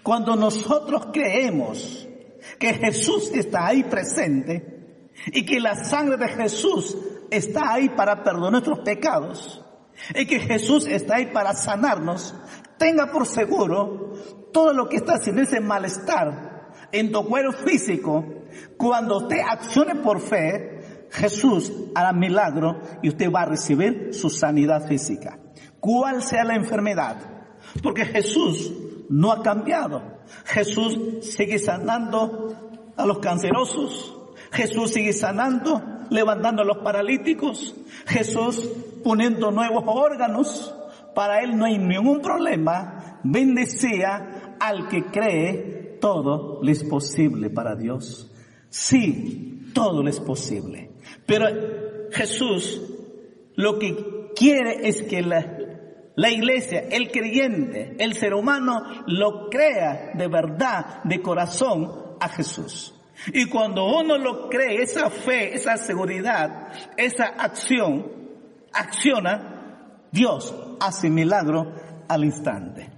Cuando 0.02 0.37
nosotros 0.37 1.09
creemos 1.12 2.09
que 2.64 2.73
Jesús 2.73 3.30
está 3.35 3.66
ahí 3.66 3.85
presente 3.85 5.11
y 5.26 5.44
que 5.44 5.61
la 5.61 5.75
sangre 5.85 6.16
de 6.16 6.28
Jesús 6.28 6.97
está 7.30 7.75
ahí 7.75 7.90
para 7.90 8.25
perdonar 8.25 8.52
nuestros 8.52 8.78
pecados 8.78 9.62
y 10.14 10.25
que 10.25 10.40
Jesús 10.40 10.87
está 10.87 11.16
ahí 11.16 11.26
para 11.26 11.52
sanarnos, 11.52 12.35
tenga 12.78 13.12
por 13.12 13.26
seguro 13.26 14.14
todo 14.50 14.73
lo 14.73 14.88
que 14.88 14.97
está 14.97 15.16
haciendo 15.16 15.42
ese 15.42 15.61
malestar 15.61 16.73
en 16.90 17.12
tu 17.12 17.26
cuerpo 17.26 17.52
físico, 17.52 18.25
cuando 18.78 19.18
usted 19.18 19.40
accione 19.47 19.97
por 19.97 20.21
fe, 20.21 21.09
Jesús 21.11 21.71
hará 21.94 22.14
milagro 22.14 22.80
y 23.02 23.11
usted 23.11 23.30
va 23.30 23.42
a 23.42 23.47
recibir 23.47 24.14
su 24.14 24.30
sanidad 24.30 24.88
física. 24.88 25.38
¿Cuál 25.80 26.23
sea 26.23 26.44
la 26.44 26.54
enfermedad? 26.54 27.16
Porque 27.83 28.06
Jesús 28.06 28.73
no 29.11 29.33
ha 29.33 29.42
cambiado. 29.42 30.13
Jesús 30.45 30.99
sigue 31.23 31.59
sanando 31.59 32.54
a 32.97 33.07
los 33.07 33.19
cancerosos. 33.19 34.16
Jesús 34.52 34.93
sigue 34.93 35.12
sanando, 35.12 35.83
levantando 36.11 36.62
a 36.62 36.64
los 36.64 36.78
paralíticos. 36.78 37.75
Jesús 38.07 38.69
poniendo 39.02 39.50
nuevos 39.50 39.85
órganos. 39.87 40.75
Para 41.14 41.43
Él 41.43 41.57
no 41.57 41.64
hay 41.64 41.78
ningún 41.78 42.21
problema. 42.21 43.21
Bendecía 43.23 44.57
al 44.61 44.88
que 44.88 45.04
cree, 45.07 45.99
todo 46.00 46.61
le 46.62 46.73
es 46.73 46.85
posible 46.85 47.50
para 47.50 47.76
Dios. 47.76 48.31
Sí, 48.69 49.71
todo 49.73 50.02
le 50.02 50.11
es 50.11 50.21
posible. 50.21 50.90
Pero 51.26 51.47
Jesús 52.11 52.81
lo 53.57 53.78
que 53.78 54.31
quiere 54.35 54.88
es 54.88 55.02
que 55.02 55.23
la, 55.23 55.59
la 56.16 56.30
iglesia, 56.30 56.85
el 56.90 57.11
creyente, 57.11 57.97
el 57.99 58.14
ser 58.14 58.35
humano 58.35 58.83
lo 59.06 59.49
crea 59.49 60.12
de 60.14 60.28
verdad, 60.28 61.02
de 61.04 61.21
corazón 61.21 62.16
a 62.21 62.28
Jesús. 62.28 62.94
Y 63.33 63.47
cuando 63.47 63.87
uno 63.87 64.18
lo 64.18 64.49
cree, 64.49 64.83
esa 64.83 65.11
fe, 65.11 65.54
esa 65.54 65.76
seguridad, 65.76 66.68
esa 66.97 67.25
acción, 67.25 68.06
acciona, 68.73 70.06
Dios 70.12 70.54
hace 70.80 71.11
milagro 71.11 71.75
al 72.09 72.25
instante. 72.25 72.90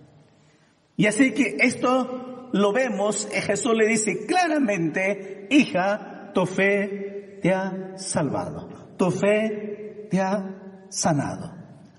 Y 0.96 1.06
así 1.06 1.32
que 1.32 1.56
esto 1.60 2.50
lo 2.52 2.72
vemos, 2.72 3.28
Jesús 3.30 3.74
le 3.74 3.86
dice 3.86 4.26
claramente, 4.26 5.46
hija, 5.50 6.32
tu 6.34 6.46
fe 6.46 7.38
te 7.40 7.52
ha 7.52 7.96
salvado, 7.96 8.68
tu 8.96 9.10
fe 9.10 10.06
te 10.10 10.20
ha 10.20 10.86
sanado. 10.88 11.55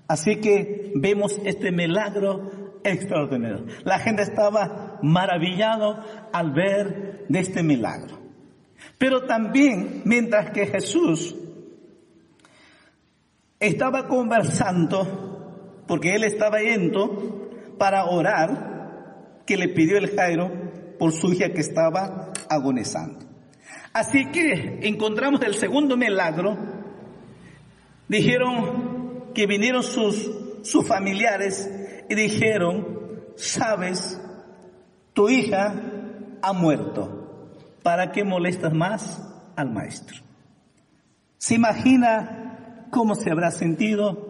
Así 0.08 0.36
que 0.36 0.92
vemos 0.94 1.38
este 1.44 1.70
milagro 1.70 2.80
extraordinario. 2.82 3.66
La 3.84 3.98
gente 3.98 4.22
estaba 4.22 4.98
maravillado 5.02 6.02
al 6.32 6.52
ver 6.52 7.26
de 7.28 7.40
este 7.40 7.62
milagro. 7.62 8.18
Pero 8.96 9.26
también, 9.26 10.02
mientras 10.04 10.50
que 10.50 10.66
Jesús 10.66 11.36
estaba 13.60 14.08
conversando, 14.08 15.82
porque 15.86 16.14
él 16.14 16.24
estaba 16.24 16.60
yendo 16.60 17.50
para 17.78 18.06
orar, 18.06 19.42
que 19.46 19.56
le 19.56 19.68
pidió 19.68 19.98
el 19.98 20.14
Jairo 20.14 20.50
por 20.98 21.12
su 21.12 21.32
hija 21.32 21.50
que 21.50 21.60
estaba 21.60 22.32
agonizando. 22.48 23.26
Así 23.92 24.26
que 24.30 24.80
encontramos 24.82 25.42
el 25.42 25.54
segundo 25.54 25.96
milagro. 25.96 26.56
Dijeron 28.08 28.87
que 29.34 29.46
vinieron 29.46 29.82
sus, 29.82 30.30
sus 30.62 30.86
familiares 30.86 31.68
y 32.08 32.14
dijeron, 32.14 33.22
sabes, 33.36 34.20
tu 35.12 35.28
hija 35.28 35.74
ha 36.42 36.52
muerto. 36.52 37.14
¿Para 37.82 38.12
qué 38.12 38.24
molestas 38.24 38.72
más 38.72 39.22
al 39.56 39.70
maestro? 39.70 40.18
¿Se 41.38 41.54
imagina 41.54 42.86
cómo 42.90 43.14
se 43.14 43.30
habrá 43.30 43.50
sentido? 43.50 44.28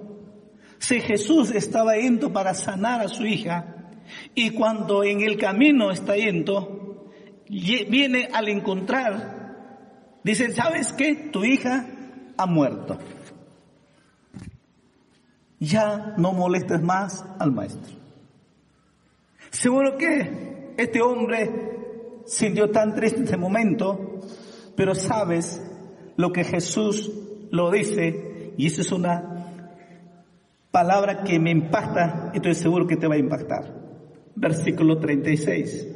Si 0.78 1.00
Jesús 1.00 1.50
estaba 1.50 1.97
yendo 1.97 2.33
para 2.33 2.55
sanar 2.55 3.00
a 3.00 3.09
su 3.09 3.26
hija 3.26 3.90
y 4.35 4.50
cuando 4.50 5.02
en 5.05 5.23
el 5.23 5.37
camino 5.38 5.90
está 5.90 6.17
yendo, 6.17 7.11
viene 7.49 8.28
al 8.33 8.49
encontrar, 8.49 10.21
dice, 10.23 10.52
¿sabes 10.52 10.93
qué? 10.93 11.14
Tu 11.33 11.45
hija 11.45 11.87
ha 12.37 12.47
muerto. 12.47 12.99
Ya 15.61 16.15
no 16.17 16.33
molestes 16.33 16.83
más 16.83 17.25
al 17.38 17.53
maestro. 17.53 17.97
Seguro 19.50 19.97
que 19.97 20.75
este 20.77 21.00
hombre 21.00 21.79
sintió 22.27 22.71
tan 22.71 22.95
triste 22.95 23.23
este 23.23 23.37
momento, 23.37 24.21
pero 24.77 24.95
sabes 24.95 25.62
lo 26.17 26.33
que 26.33 26.45
Jesús 26.45 27.11
lo 27.50 27.71
dice, 27.71 28.53
y 28.57 28.67
eso 28.67 28.83
es 28.83 28.93
una 28.93 29.38
palabra 30.71 31.25
que 31.25 31.38
me 31.38 31.50
impacta 31.50 32.31
y 32.33 32.37
estoy 32.37 32.55
seguro 32.55 32.87
que 32.87 32.97
te 32.97 33.09
va 33.09 33.15
a 33.15 33.19
impactar. 33.19 33.75
Versículo 34.37 34.99
36. 34.99 35.88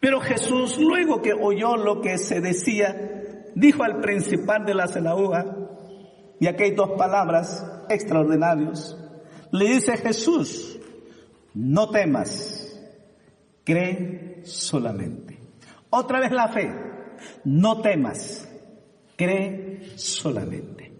Pero 0.00 0.20
Jesús, 0.20 0.78
luego 0.78 1.22
que 1.22 1.32
oyó 1.32 1.76
lo 1.76 2.02
que 2.02 2.18
se 2.18 2.40
decía, 2.40 2.94
dijo 3.54 3.84
al 3.84 4.00
principal 4.00 4.66
de 4.66 4.74
la 4.74 4.86
sinagoga, 4.86 5.63
y 6.44 6.46
aquí 6.46 6.64
hay 6.64 6.70
dos 6.72 6.90
palabras 6.90 7.64
extraordinarias, 7.88 8.94
le 9.50 9.64
dice 9.64 9.96
Jesús, 9.96 10.78
no 11.54 11.88
temas, 11.88 12.78
cree 13.64 14.42
solamente. 14.44 15.40
Otra 15.88 16.20
vez 16.20 16.32
la 16.32 16.48
fe, 16.48 16.70
no 17.44 17.80
temas, 17.80 18.46
cree 19.16 19.92
solamente. 19.96 20.92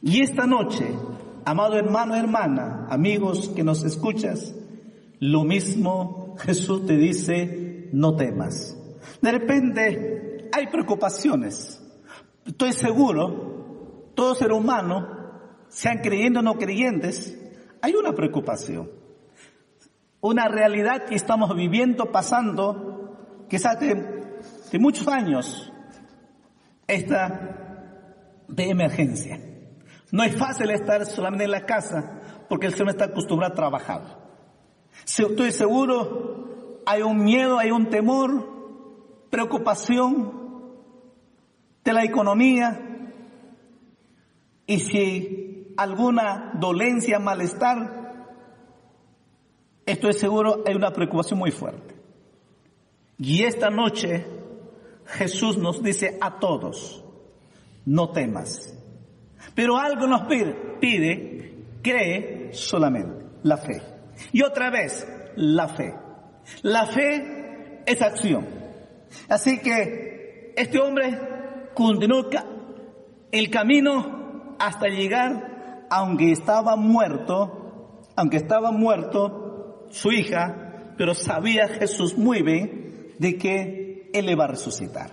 Y 0.00 0.22
esta 0.22 0.46
noche, 0.46 0.86
amado 1.44 1.76
hermano, 1.76 2.16
hermana, 2.16 2.86
amigos 2.88 3.50
que 3.50 3.62
nos 3.62 3.84
escuchas, 3.84 4.54
lo 5.18 5.44
mismo 5.44 6.36
Jesús 6.38 6.86
te 6.86 6.96
dice, 6.96 7.90
no 7.92 8.16
temas. 8.16 8.78
De 9.20 9.30
repente 9.30 10.48
hay 10.50 10.68
preocupaciones. 10.68 11.86
Estoy 12.46 12.72
seguro, 12.72 13.49
todo 14.14 14.34
ser 14.34 14.52
humano, 14.52 15.08
sean 15.68 15.98
creyentes 15.98 16.40
o 16.40 16.42
no 16.42 16.58
creyentes, 16.58 17.38
hay 17.82 17.94
una 17.94 18.12
preocupación. 18.12 18.90
Una 20.20 20.48
realidad 20.48 21.06
que 21.06 21.14
estamos 21.14 21.54
viviendo, 21.56 22.12
pasando, 22.12 23.46
quizás 23.48 23.80
de, 23.80 23.94
de 24.70 24.78
muchos 24.78 25.08
años, 25.08 25.72
esta 26.86 28.44
de 28.48 28.68
emergencia. 28.68 29.40
No 30.12 30.24
es 30.24 30.36
fácil 30.36 30.70
estar 30.70 31.06
solamente 31.06 31.44
en 31.44 31.52
la 31.52 31.64
casa 31.64 32.44
porque 32.48 32.66
el 32.66 32.72
Señor 32.72 32.90
está 32.90 33.06
acostumbrado 33.06 33.52
a 33.52 33.56
trabajar. 33.56 34.02
Estoy 35.06 35.52
seguro, 35.52 36.80
hay 36.84 37.02
un 37.02 37.22
miedo, 37.22 37.58
hay 37.58 37.70
un 37.70 37.88
temor, 37.90 39.26
preocupación 39.30 40.32
de 41.84 41.92
la 41.92 42.04
economía. 42.04 42.89
Y 44.70 44.78
si 44.78 45.74
alguna 45.76 46.52
dolencia, 46.54 47.18
malestar, 47.18 48.36
estoy 49.84 50.12
seguro, 50.12 50.62
hay 50.64 50.76
una 50.76 50.92
preocupación 50.92 51.40
muy 51.40 51.50
fuerte. 51.50 51.96
Y 53.18 53.42
esta 53.42 53.68
noche 53.68 54.24
Jesús 55.06 55.58
nos 55.58 55.82
dice 55.82 56.18
a 56.20 56.38
todos, 56.38 57.04
no 57.84 58.10
temas. 58.10 58.72
Pero 59.56 59.76
algo 59.76 60.06
nos 60.06 60.28
pide, 60.28 60.54
pide, 60.80 61.64
cree 61.82 62.52
solamente, 62.52 63.24
la 63.42 63.56
fe. 63.56 63.82
Y 64.30 64.42
otra 64.42 64.70
vez, 64.70 65.04
la 65.34 65.66
fe. 65.66 65.92
La 66.62 66.86
fe 66.86 67.82
es 67.86 68.00
acción. 68.00 68.46
Así 69.28 69.58
que 69.58 70.54
este 70.56 70.78
hombre 70.78 71.18
continuó 71.74 72.30
el 73.32 73.50
camino 73.50 74.19
hasta 74.60 74.88
llegar, 74.88 75.86
aunque 75.90 76.30
estaba 76.30 76.76
muerto, 76.76 78.02
aunque 78.14 78.36
estaba 78.36 78.70
muerto 78.70 79.86
su 79.90 80.12
hija, 80.12 80.92
pero 80.96 81.14
sabía 81.14 81.66
Jesús 81.66 82.16
muy 82.16 82.42
bien 82.42 83.14
de 83.18 83.36
que 83.38 84.10
él 84.12 84.26
le 84.26 84.36
va 84.36 84.44
a 84.44 84.48
resucitar. 84.48 85.12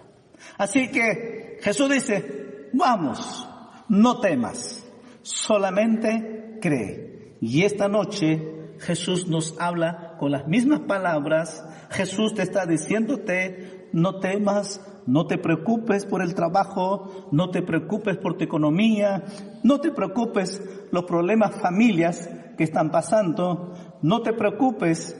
Así 0.57 0.89
que 0.89 1.57
Jesús 1.61 1.89
dice, 1.89 2.69
vamos, 2.73 3.47
no 3.87 4.19
temas, 4.19 4.85
solamente 5.21 6.59
cree. 6.61 7.37
Y 7.41 7.63
esta 7.63 7.87
noche 7.87 8.73
Jesús 8.79 9.27
nos 9.27 9.55
habla 9.59 10.15
con 10.19 10.31
las 10.31 10.47
mismas 10.47 10.81
palabras. 10.81 11.63
Jesús 11.91 12.33
te 12.33 12.43
está 12.43 12.65
diciéndote, 12.65 13.87
no 13.93 14.19
temas, 14.19 14.81
no 15.07 15.25
te 15.25 15.37
preocupes 15.37 16.05
por 16.05 16.21
el 16.21 16.35
trabajo, 16.35 17.29
no 17.31 17.49
te 17.49 17.61
preocupes 17.61 18.17
por 18.17 18.37
tu 18.37 18.43
economía, 18.43 19.23
no 19.63 19.79
te 19.79 19.91
preocupes 19.91 20.61
los 20.91 21.05
problemas 21.05 21.59
familias 21.59 22.29
que 22.57 22.63
están 22.63 22.91
pasando, 22.91 23.73
no 24.01 24.21
te 24.21 24.33
preocupes 24.33 25.19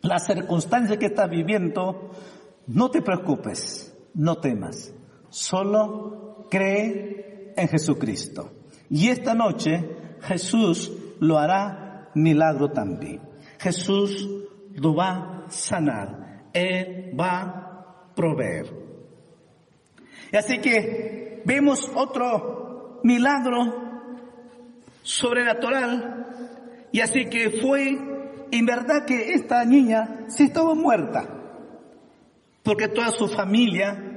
las 0.00 0.26
circunstancias 0.26 0.98
que 0.98 1.06
estás 1.06 1.30
viviendo, 1.30 2.10
no 2.66 2.90
te 2.90 3.02
preocupes, 3.02 3.94
no 4.14 4.36
temas, 4.36 4.92
solo 5.28 6.46
cree 6.50 7.52
en 7.56 7.68
Jesucristo. 7.68 8.50
Y 8.88 9.08
esta 9.08 9.34
noche 9.34 10.16
Jesús 10.22 10.92
lo 11.20 11.38
hará 11.38 12.10
milagro 12.14 12.70
también. 12.70 13.20
Jesús 13.58 14.28
lo 14.74 14.94
va 14.94 15.44
a 15.46 15.50
sanar, 15.50 16.48
Él 16.52 17.12
va 17.18 17.40
a 17.40 18.14
proveer. 18.14 18.83
Así 20.32 20.58
que 20.58 21.42
vemos 21.44 21.90
otro 21.94 23.00
milagro 23.04 23.82
sobrenatural 25.02 26.88
y 26.92 27.00
así 27.00 27.26
que 27.26 27.50
fue 27.50 27.98
en 28.50 28.66
verdad 28.66 29.04
que 29.04 29.34
esta 29.34 29.64
niña 29.64 30.26
sí 30.28 30.44
estaba 30.44 30.74
muerta 30.74 31.28
porque 32.62 32.88
toda 32.88 33.10
su 33.10 33.28
familia 33.28 34.14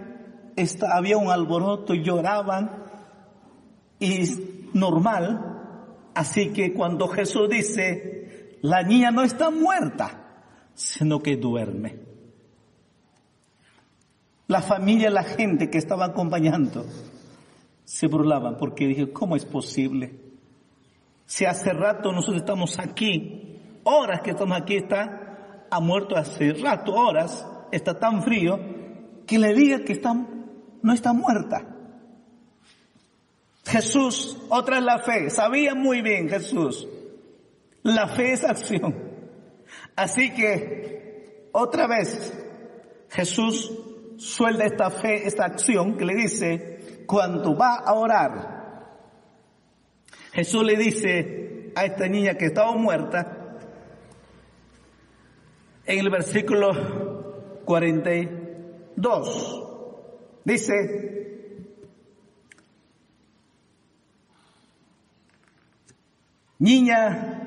había 0.89 1.17
un 1.17 1.29
alboroto 1.29 1.93
y 1.93 2.03
lloraban 2.03 2.83
y 3.99 4.23
normal. 4.73 5.53
Así 6.15 6.51
que 6.53 6.73
cuando 6.73 7.07
Jesús 7.07 7.49
dice, 7.49 8.57
la 8.61 8.81
niña 8.81 9.11
no 9.11 9.23
está 9.23 9.51
muerta, 9.51 10.71
sino 10.73 11.21
que 11.21 11.35
duerme. 11.35 12.06
La 14.47 14.61
familia, 14.61 15.09
la 15.09 15.23
gente 15.23 15.69
que 15.69 15.77
estaba 15.77 16.05
acompañando, 16.05 16.85
se 17.83 18.07
burlaban 18.07 18.57
porque 18.57 18.87
dije, 18.87 19.11
¿cómo 19.11 19.35
es 19.35 19.45
posible? 19.45 20.13
Si 21.25 21.45
hace 21.45 21.73
rato 21.73 22.11
nosotros 22.11 22.41
estamos 22.41 22.79
aquí, 22.79 23.59
horas 23.83 24.21
que 24.21 24.31
estamos 24.31 24.57
aquí, 24.57 24.75
está, 24.75 25.65
ha 25.69 25.79
muerto 25.79 26.15
hace 26.15 26.53
rato, 26.53 26.93
horas, 26.93 27.45
está 27.71 27.97
tan 27.97 28.23
frío 28.23 28.59
que 29.25 29.37
le 29.37 29.53
diga 29.53 29.83
que 29.83 29.93
está, 29.93 30.13
no 30.81 30.93
está 30.93 31.13
muerta. 31.13 31.65
Jesús, 33.65 34.37
otra 34.49 34.77
es 34.77 34.83
la 34.83 34.99
fe, 34.99 35.29
sabía 35.29 35.75
muy 35.75 36.01
bien 36.01 36.29
Jesús, 36.29 36.87
la 37.83 38.07
fe 38.07 38.33
es 38.33 38.43
acción. 38.45 38.95
Así 39.95 40.33
que, 40.33 41.49
otra 41.51 41.87
vez, 41.87 42.33
Jesús 43.09 43.71
suelda 44.17 44.65
esta 44.65 44.89
fe, 44.89 45.27
esta 45.27 45.45
acción 45.45 45.97
que 45.97 46.05
le 46.05 46.15
dice, 46.15 47.03
cuando 47.05 47.55
va 47.55 47.75
a 47.75 47.93
orar, 47.93 48.57
Jesús 50.33 50.63
le 50.63 50.75
dice 50.75 51.71
a 51.75 51.85
esta 51.85 52.07
niña 52.07 52.35
que 52.35 52.45
estaba 52.45 52.75
muerta, 52.75 53.37
en 55.85 55.99
el 55.99 56.09
versículo 56.09 57.61
42. 57.65 59.63
Dice, 60.43 60.73
niña, 66.59 67.43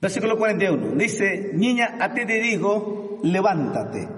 versículo 0.00 0.36
41, 0.38 0.94
dice, 0.94 1.50
niña, 1.54 1.96
a 2.00 2.14
ti 2.14 2.24
te 2.24 2.40
digo, 2.40 3.05
levántate. 3.26 4.08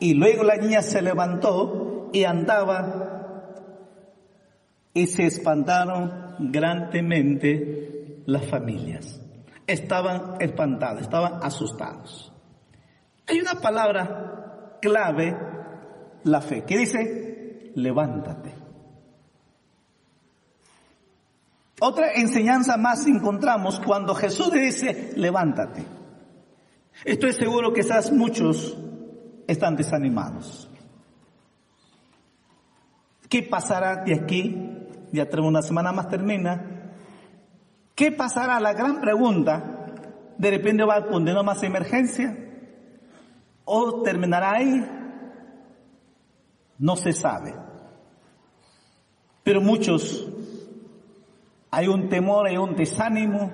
Y 0.00 0.14
luego 0.14 0.44
la 0.44 0.56
niña 0.56 0.82
se 0.82 1.02
levantó 1.02 2.10
y 2.12 2.24
andaba 2.24 3.18
y 4.94 5.06
se 5.06 5.26
espantaron 5.26 6.36
grandemente 6.38 8.22
las 8.26 8.46
familias. 8.46 9.20
Estaban 9.66 10.36
espantados, 10.40 11.02
estaban 11.02 11.40
asustados. 11.42 12.32
Hay 13.26 13.40
una 13.40 13.54
palabra 13.60 14.78
clave, 14.80 15.36
la 16.24 16.40
fe, 16.40 16.64
que 16.64 16.78
dice, 16.78 17.72
levántate. 17.74 18.54
Otra 21.80 22.12
enseñanza 22.14 22.76
más 22.76 23.06
encontramos 23.06 23.80
cuando 23.80 24.14
Jesús 24.14 24.50
dice, 24.50 25.12
levántate. 25.16 25.97
Estoy 27.04 27.32
seguro 27.32 27.72
que 27.72 27.82
quizás 27.82 28.10
muchos 28.12 28.76
están 29.46 29.76
desanimados. 29.76 30.68
¿Qué 33.28 33.42
pasará 33.42 34.04
de 34.04 34.14
aquí? 34.14 34.56
Ya 35.12 35.26
tenemos 35.28 35.50
una 35.50 35.62
semana 35.62 35.92
más 35.92 36.08
termina. 36.08 36.92
¿Qué 37.94 38.10
pasará? 38.12 38.58
La 38.60 38.72
gran 38.72 39.00
pregunta. 39.00 39.86
¿De 40.38 40.50
repente 40.50 40.84
va 40.84 40.96
a 40.96 41.06
poner 41.06 41.42
más 41.42 41.62
emergencia? 41.62 42.36
¿O 43.64 44.02
terminará 44.02 44.52
ahí? 44.52 44.84
No 46.78 46.96
se 46.96 47.12
sabe. 47.12 47.54
Pero 49.42 49.60
muchos, 49.60 50.28
hay 51.70 51.88
un 51.88 52.08
temor, 52.08 52.46
hay 52.46 52.56
un 52.56 52.76
desánimo. 52.76 53.52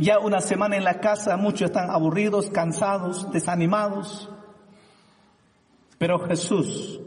Ya 0.00 0.20
una 0.20 0.40
semana 0.40 0.76
en 0.76 0.84
la 0.84 1.00
casa, 1.00 1.36
muchos 1.36 1.70
están 1.70 1.90
aburridos, 1.90 2.50
cansados, 2.50 3.32
desanimados. 3.32 4.30
Pero 5.98 6.20
Jesús 6.20 7.00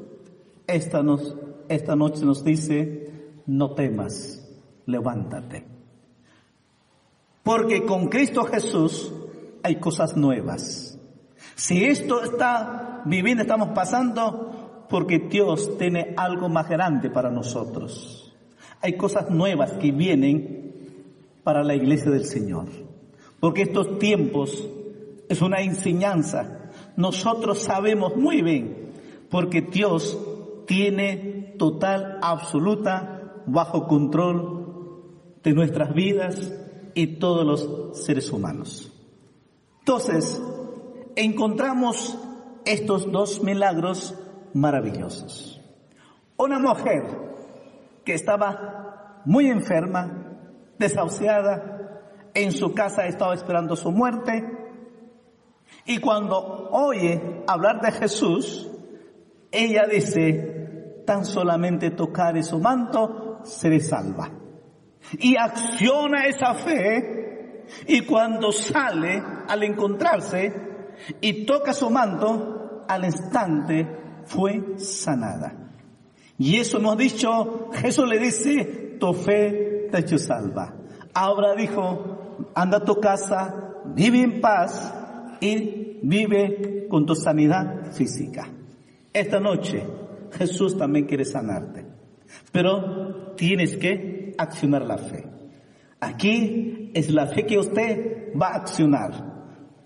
esta, 0.67 1.01
nos, 1.01 1.34
esta 1.69 1.95
noche 1.95 2.25
nos 2.25 2.43
dice, 2.43 3.32
no 3.45 3.71
temas, 3.75 4.45
levántate. 4.86 5.65
Porque 7.43 7.86
con 7.86 8.10
Cristo 8.10 8.43
Jesús 8.43 9.13
hay 9.63 9.77
cosas 9.77 10.17
nuevas. 10.17 10.99
Si 11.56 11.86
esto 11.86 12.21
está 12.23 13.04
viviendo, 13.06 13.43
estamos 13.43 13.69
pasando, 13.69 14.86
porque 14.89 15.19
Dios 15.19 15.77
tiene 15.77 16.13
algo 16.17 16.49
más 16.49 16.67
grande 16.67 17.10
para 17.10 17.32
nosotros. 17.32 18.36
Hay 18.82 18.97
cosas 18.97 19.30
nuevas 19.30 19.71
que 19.73 19.93
vienen 19.93 20.70
para 21.43 21.63
la 21.63 21.75
iglesia 21.75 22.12
del 22.12 22.25
Señor. 22.25 22.67
Porque 23.39 23.63
estos 23.63 23.99
tiempos 23.99 24.67
es 25.27 25.41
una 25.41 25.62
enseñanza. 25.62 26.69
Nosotros 26.95 27.60
sabemos 27.60 28.15
muy 28.15 28.41
bien, 28.41 28.91
porque 29.30 29.62
Dios 29.62 30.17
tiene 30.67 31.56
total, 31.58 32.19
absoluta, 32.21 33.41
bajo 33.45 33.88
control 33.88 34.62
de 35.43 35.54
nuestras 35.54 35.93
vidas 35.93 36.54
y 36.93 37.17
todos 37.17 37.45
los 37.45 37.97
seres 38.04 38.32
humanos. 38.32 38.91
Entonces, 39.80 40.41
encontramos 41.15 42.17
estos 42.65 43.12
dos 43.12 43.41
milagros 43.43 44.15
maravillosos. 44.54 45.60
Una 46.38 46.60
mujer 46.60 47.04
que 48.04 48.13
estaba 48.13 49.21
muy 49.25 49.47
enferma, 49.47 50.20
desahuciada, 50.82 52.02
en 52.34 52.52
su 52.52 52.74
casa 52.74 53.06
estaba 53.06 53.34
esperando 53.34 53.76
su 53.78 53.91
muerte, 53.91 54.44
y 55.86 56.00
cuando 56.00 56.70
oye 56.72 57.44
hablar 57.48 57.80
de 57.82 57.91
Jesús, 57.91 58.70
ella 59.52 59.86
dice, 59.89 61.04
tan 61.06 61.26
solamente 61.26 61.91
tocar 61.91 62.41
su 62.44 62.60
manto, 62.60 63.39
seré 63.44 63.80
salva. 63.80 64.30
Y 65.20 65.36
acciona 65.36 66.26
esa 66.28 66.54
fe, 66.54 67.65
y 67.88 68.02
cuando 68.02 68.52
sale, 68.52 69.22
al 69.48 69.63
encontrarse, 69.63 70.54
y 71.20 71.46
toca 71.46 71.74
su 71.74 71.89
manto, 71.89 72.84
al 72.88 73.06
instante 73.06 73.88
fue 74.26 74.78
sanada. 74.78 75.54
Y 76.38 76.58
eso 76.58 76.78
hemos 76.78 76.98
dicho, 76.98 77.70
Jesús 77.74 78.08
le 78.08 78.20
dice, 78.20 78.98
tu 79.00 79.13
fe 79.13 79.70
te 79.91 79.99
hecho 79.99 80.17
salva. 80.17 80.73
Ahora 81.13 81.54
dijo, 81.56 82.47
anda 82.56 82.77
a 82.77 82.86
tu 82.86 82.99
casa, 82.99 83.75
vive 83.86 84.21
en 84.21 84.41
paz 84.41 84.93
y 85.39 85.99
vive 86.01 86.88
con 86.89 87.06
tu 87.06 87.15
sanidad 87.15 87.91
física. 87.91 88.47
Esta 89.13 89.39
noche 89.39 89.86
Jesús 90.32 90.77
también 90.77 91.06
quiere 91.06 91.25
sanarte, 91.25 91.86
pero 92.51 93.34
tienes 93.36 93.75
que 93.77 94.34
accionar 94.38 94.84
la 94.84 94.97
fe. 94.97 95.25
Aquí 95.99 96.91
es 96.93 97.12
la 97.12 97.27
fe 97.27 97.45
que 97.45 97.60
usted 97.60 98.34
va 98.39 98.49
a 98.49 98.58
accionar. 98.58 99.32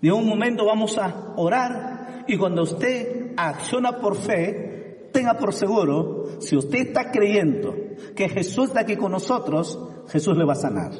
De 0.00 0.12
un 0.12 0.26
momento 0.26 0.64
vamos 0.64 0.96
a 0.98 1.34
orar 1.36 2.24
y 2.28 2.36
cuando 2.36 2.62
usted 2.62 3.32
acciona 3.36 3.98
por 3.98 4.16
fe, 4.16 5.10
tenga 5.12 5.34
por 5.34 5.52
seguro, 5.52 6.40
si 6.40 6.56
usted 6.56 6.88
está 6.88 7.10
creyendo 7.10 7.74
que 8.14 8.28
Jesús 8.28 8.68
está 8.68 8.80
aquí 8.80 8.96
con 8.96 9.12
nosotros, 9.12 9.78
Jesús 10.08 10.36
le 10.36 10.44
va 10.44 10.52
a 10.52 10.56
sanar. 10.56 10.92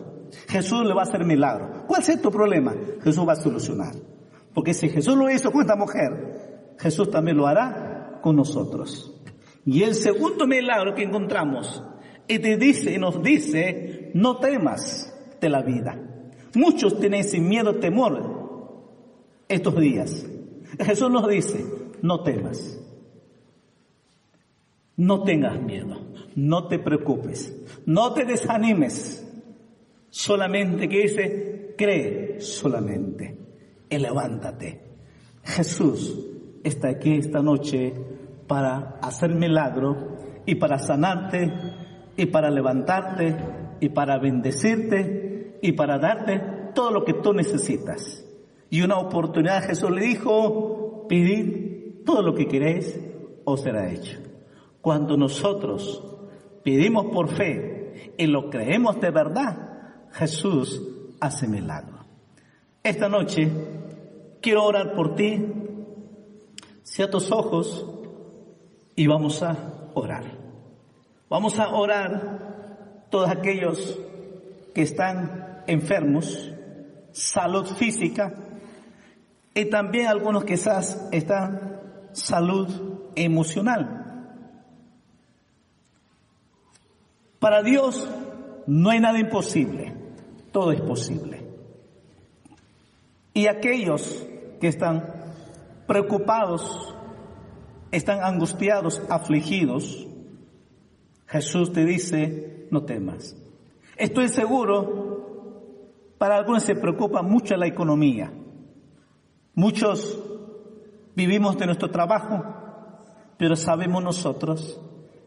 Jesús 0.49 0.85
le 0.85 0.95
va 0.95 1.03
a 1.03 1.05
hacer 1.05 1.25
milagro. 1.25 1.85
¿Cuál 1.87 2.03
es 2.03 2.21
tu 2.21 2.31
problema? 2.31 2.75
Jesús 3.03 3.27
va 3.27 3.33
a 3.33 3.37
solucionar. 3.37 3.95
Porque 4.55 4.75
si 4.75 4.89
Jesús 4.89 5.17
lo 5.17 5.31
hizo 5.31 5.51
con 5.53 5.63
esta 5.63 5.77
mujer, 5.77 6.75
Jesús 6.79 7.11
también 7.11 7.37
lo 7.37 7.47
hará 7.47 8.21
con 8.23 8.37
nosotros. 8.37 9.13
Y 9.65 9.83
el 9.83 9.95
segundo 9.95 10.47
milagro 10.47 10.95
que 10.95 11.03
encontramos, 11.03 11.83
y 12.29 12.39
te 12.39 12.57
dice, 12.57 12.93
y 12.93 12.99
nos 12.99 13.23
dice, 13.23 14.11
no 14.15 14.39
temas 14.39 15.13
de 15.41 15.49
la 15.49 15.63
vida. 15.63 15.99
Muchos 16.55 16.99
tienen 16.99 17.25
sin 17.25 17.49
miedo, 17.49 17.77
temor 17.77 18.47
estos 19.49 19.77
días. 19.79 20.27
Jesús 20.79 21.11
nos 21.11 21.29
dice, 21.29 21.65
no 22.03 22.23
temas. 22.23 22.81
No 24.97 25.23
tengas 25.23 25.61
miedo, 25.61 25.97
no 26.35 26.69
te 26.69 26.79
preocupes, 26.79 27.55
no 27.85 28.15
te 28.15 28.25
desanimes. 28.25 29.23
Solamente 30.09 30.89
que 30.89 31.03
dice, 31.03 31.75
cree 31.77 32.41
solamente 32.41 33.37
y 33.91 33.99
levántate. 33.99 34.81
Jesús 35.45 36.27
está 36.65 36.89
aquí 36.89 37.17
esta 37.17 37.43
noche 37.43 37.93
para 38.47 38.99
hacer 39.03 39.35
milagro 39.35 40.17
y 40.47 40.55
para 40.55 40.79
sanarte 40.79 41.53
y 42.17 42.27
para 42.27 42.51
levantarte 42.51 43.37
y 43.81 43.91
para 43.91 44.19
bendecirte 44.19 45.59
y 45.61 45.73
para 45.73 45.99
darte 45.99 46.41
todo 46.75 46.91
lo 46.91 47.05
que 47.05 47.15
tú 47.15 47.33
necesitas. 47.33 48.25
Y 48.71 48.83
una 48.83 48.99
oportunidad 48.99 49.65
Jesús 49.65 49.91
le 49.91 50.03
dijo, 50.03 51.07
pedid 51.09 52.05
todo 52.05 52.23
lo 52.23 52.35
que 52.35 52.47
queréis, 52.47 52.99
os 53.45 53.61
será 53.61 53.93
hecho. 53.93 54.26
Cuando 54.87 55.17
nosotros 55.17 56.01
pedimos 56.63 57.07
por 57.07 57.35
fe 57.35 58.15
y 58.17 58.27
lo 58.29 58.49
creemos 58.49 59.01
de 59.01 59.11
verdad, 59.11 60.07
Jesús 60.13 60.81
hace 61.19 61.49
milagro. 61.49 62.07
Esta 62.85 63.09
noche 63.09 63.51
quiero 64.41 64.63
orar 64.63 64.95
por 64.95 65.17
ti. 65.17 65.45
Cierra 66.85 67.11
tus 67.11 67.33
ojos 67.33 67.85
y 68.95 69.09
vamos 69.09 69.43
a 69.43 69.91
orar. 69.95 70.23
Vamos 71.29 71.59
a 71.59 71.71
orar 71.71 73.09
todos 73.11 73.29
aquellos 73.29 73.99
que 74.73 74.83
están 74.83 75.65
enfermos, 75.67 76.53
salud 77.11 77.67
física, 77.67 78.35
y 79.53 79.65
también 79.65 80.07
algunos 80.07 80.45
quizás 80.45 81.09
están 81.11 81.81
salud 82.13 82.69
emocional. 83.17 84.06
Para 87.47 87.63
Dios 87.63 88.05
no 88.67 88.91
hay 88.91 88.99
nada 88.99 89.21
imposible, 89.21 89.95
todo 90.51 90.73
es 90.73 90.81
posible. 90.81 91.47
Y 93.35 93.47
aquellos 93.47 94.27
que 94.61 94.67
están 94.67 95.15
preocupados, 95.87 96.93
están 97.93 98.25
angustiados, 98.25 99.01
afligidos, 99.09 100.09
Jesús 101.27 101.73
te 101.73 101.85
dice, 101.85 102.67
no 102.73 102.83
temas. 102.83 103.37
Estoy 103.97 104.29
seguro, 104.29 105.85
para 106.19 106.35
algunos 106.35 106.65
se 106.65 106.75
preocupa 106.75 107.23
mucho 107.23 107.57
la 107.57 107.69
economía. 107.69 108.33
Muchos 109.55 110.19
vivimos 111.15 111.57
de 111.59 111.67
nuestro 111.67 111.93
trabajo, 111.93 112.43
pero 113.39 113.55
sabemos 113.55 114.03
nosotros, 114.03 114.81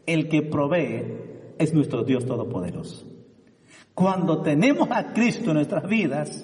el 0.04 0.28
que 0.28 0.42
provee 0.42 1.29
es 1.60 1.74
nuestro 1.74 2.02
Dios 2.02 2.24
Todopoderoso. 2.24 3.06
Cuando 3.94 4.40
tenemos 4.40 4.88
a 4.90 5.12
Cristo 5.12 5.50
en 5.50 5.56
nuestras 5.56 5.86
vidas, 5.86 6.42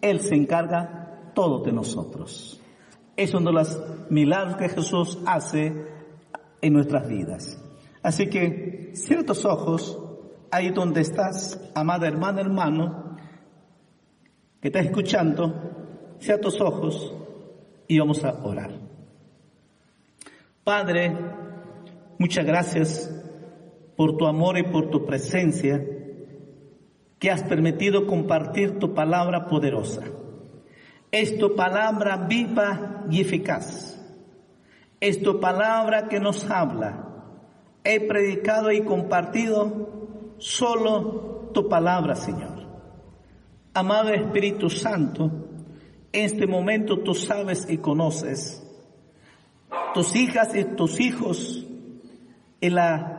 Él 0.00 0.18
se 0.18 0.34
encarga 0.34 1.30
todo 1.32 1.62
de 1.62 1.72
nosotros. 1.72 2.60
Es 3.16 3.32
uno 3.34 3.50
de 3.50 3.52
los 3.52 3.80
milagros 4.10 4.56
que 4.56 4.68
Jesús 4.68 5.16
hace 5.26 5.72
en 6.60 6.72
nuestras 6.72 7.08
vidas. 7.08 7.62
Así 8.02 8.28
que 8.28 8.90
ciertos 8.94 9.44
ojos, 9.44 9.96
ahí 10.50 10.70
donde 10.70 11.02
estás, 11.02 11.70
amada 11.76 12.08
hermana, 12.08 12.40
hermano, 12.40 13.16
que 14.60 14.68
estás 14.68 14.86
escuchando, 14.86 16.16
ciertos 16.18 16.60
ojos 16.60 17.14
y 17.86 17.96
vamos 18.00 18.24
a 18.24 18.44
orar. 18.44 18.72
Padre, 20.64 21.16
muchas 22.18 22.44
gracias 22.44 23.18
por 23.98 24.16
tu 24.16 24.28
amor 24.28 24.56
y 24.56 24.62
por 24.62 24.90
tu 24.90 25.04
presencia 25.04 25.84
que 27.18 27.32
has 27.32 27.42
permitido 27.42 28.06
compartir 28.06 28.78
tu 28.78 28.94
palabra 28.94 29.48
poderosa. 29.48 30.04
Es 31.10 31.36
tu 31.36 31.56
palabra 31.56 32.28
viva 32.28 33.02
y 33.10 33.20
eficaz. 33.20 34.00
Es 35.00 35.20
tu 35.20 35.40
palabra 35.40 36.06
que 36.06 36.20
nos 36.20 36.48
habla. 36.48 37.06
He 37.82 37.98
predicado 38.06 38.70
y 38.70 38.82
compartido 38.82 40.36
solo 40.38 41.50
tu 41.52 41.68
palabra, 41.68 42.14
Señor. 42.14 42.68
Amado 43.74 44.10
Espíritu 44.10 44.70
Santo, 44.70 45.24
en 46.12 46.24
este 46.24 46.46
momento 46.46 47.00
tú 47.00 47.14
sabes 47.14 47.68
y 47.68 47.78
conoces 47.78 48.64
tus 49.92 50.14
hijas 50.14 50.54
y 50.54 50.62
tus 50.76 51.00
hijos, 51.00 51.66
en 52.60 52.74
la 52.76 53.17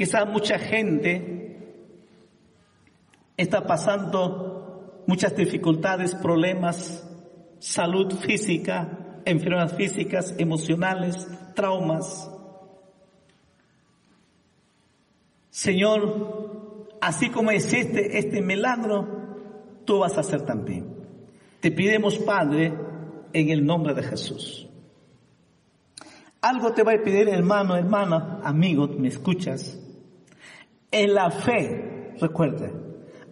quizá 0.00 0.24
mucha 0.24 0.58
gente 0.58 1.58
está 3.36 3.66
pasando 3.66 5.02
muchas 5.06 5.36
dificultades, 5.36 6.14
problemas, 6.14 7.06
salud 7.58 8.10
física, 8.14 9.20
enfermedades 9.26 9.74
físicas, 9.74 10.34
emocionales, 10.38 11.28
traumas. 11.54 12.30
Señor, 15.50 16.86
así 17.02 17.28
como 17.28 17.50
existe 17.50 18.16
este 18.16 18.40
milagro, 18.40 19.06
tú 19.84 19.98
vas 19.98 20.16
a 20.16 20.20
hacer 20.20 20.46
también. 20.46 20.96
Te 21.60 21.70
pidemos, 21.70 22.16
Padre, 22.16 22.72
en 23.34 23.50
el 23.50 23.66
nombre 23.66 23.92
de 23.92 24.02
Jesús. 24.02 24.66
Algo 26.40 26.72
te 26.72 26.84
va 26.84 26.94
a 26.94 27.02
pedir, 27.04 27.28
hermano, 27.28 27.76
hermana, 27.76 28.40
amigo, 28.42 28.88
me 28.88 29.08
escuchas. 29.08 29.79
En 30.90 31.14
la 31.14 31.30
fe, 31.30 32.14
recuerde, 32.20 32.72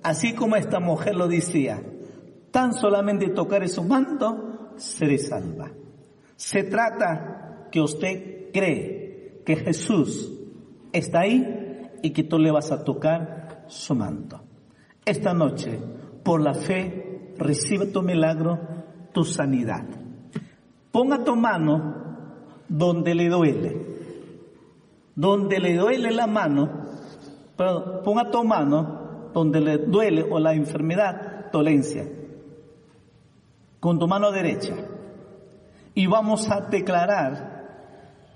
así 0.02 0.34
como 0.34 0.56
esta 0.56 0.80
mujer 0.80 1.16
lo 1.16 1.28
decía, 1.28 1.82
tan 2.50 2.72
solamente 2.72 3.28
tocar 3.28 3.68
su 3.68 3.82
manto, 3.82 4.72
seré 4.76 5.18
salva. 5.18 5.70
Se 6.36 6.62
trata 6.64 7.68
que 7.70 7.80
usted 7.80 8.52
cree 8.52 9.42
que 9.44 9.56
Jesús 9.56 10.32
está 10.92 11.20
ahí 11.20 11.90
y 12.02 12.10
que 12.10 12.22
tú 12.22 12.38
le 12.38 12.50
vas 12.50 12.70
a 12.70 12.84
tocar 12.84 13.64
su 13.66 13.94
manto. 13.94 14.40
Esta 15.04 15.34
noche, 15.34 15.78
por 16.22 16.40
la 16.40 16.54
fe, 16.54 17.32
recibe 17.38 17.86
tu 17.86 18.02
milagro, 18.02 18.58
tu 19.12 19.24
sanidad. 19.24 19.84
Ponga 20.92 21.24
tu 21.24 21.34
mano 21.34 21.94
donde 22.68 23.14
le 23.14 23.28
duele. 23.28 23.86
Donde 25.14 25.58
le 25.58 25.76
duele 25.76 26.10
la 26.10 26.26
mano, 26.26 26.87
pero 27.58 28.04
ponga 28.04 28.30
tu 28.30 28.44
mano 28.44 29.30
donde 29.34 29.60
le 29.60 29.78
duele 29.78 30.22
o 30.22 30.38
la 30.38 30.54
enfermedad, 30.54 31.50
dolencia. 31.50 32.08
Con 33.80 33.98
tu 33.98 34.06
mano 34.06 34.30
derecha. 34.30 34.74
Y 35.92 36.06
vamos 36.06 36.48
a 36.52 36.60
declarar 36.60 37.66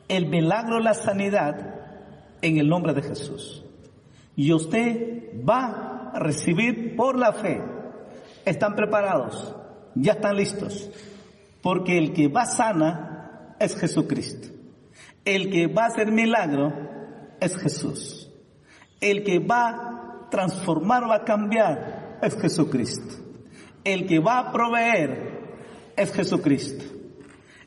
el 0.08 0.26
milagro, 0.26 0.80
la 0.80 0.94
sanidad 0.94 1.56
en 2.42 2.58
el 2.58 2.68
nombre 2.68 2.94
de 2.94 3.02
Jesús. 3.02 3.64
Y 4.34 4.52
usted 4.52 5.40
va 5.48 6.10
a 6.12 6.18
recibir 6.18 6.96
por 6.96 7.16
la 7.16 7.32
fe. 7.32 7.62
¿Están 8.44 8.74
preparados? 8.74 9.54
Ya 9.94 10.14
están 10.14 10.34
listos. 10.34 10.90
Porque 11.62 11.96
el 11.96 12.12
que 12.12 12.26
va 12.26 12.44
sana 12.44 13.54
es 13.60 13.76
Jesucristo. 13.76 14.48
El 15.24 15.48
que 15.48 15.68
va 15.68 15.84
a 15.84 15.86
hacer 15.86 16.10
milagro 16.10 16.72
es 17.38 17.56
Jesús. 17.56 18.31
El 19.02 19.22
que 19.22 19.38
va 19.38 19.68
a 19.68 20.28
transformar, 20.30 21.02
va 21.10 21.16
a 21.16 21.24
cambiar 21.24 22.18
es 22.22 22.40
Jesucristo. 22.40 23.16
El 23.84 24.06
que 24.06 24.18
va 24.18 24.38
a 24.38 24.52
proveer 24.52 25.92
es 25.94 26.10
Jesucristo. 26.12 26.84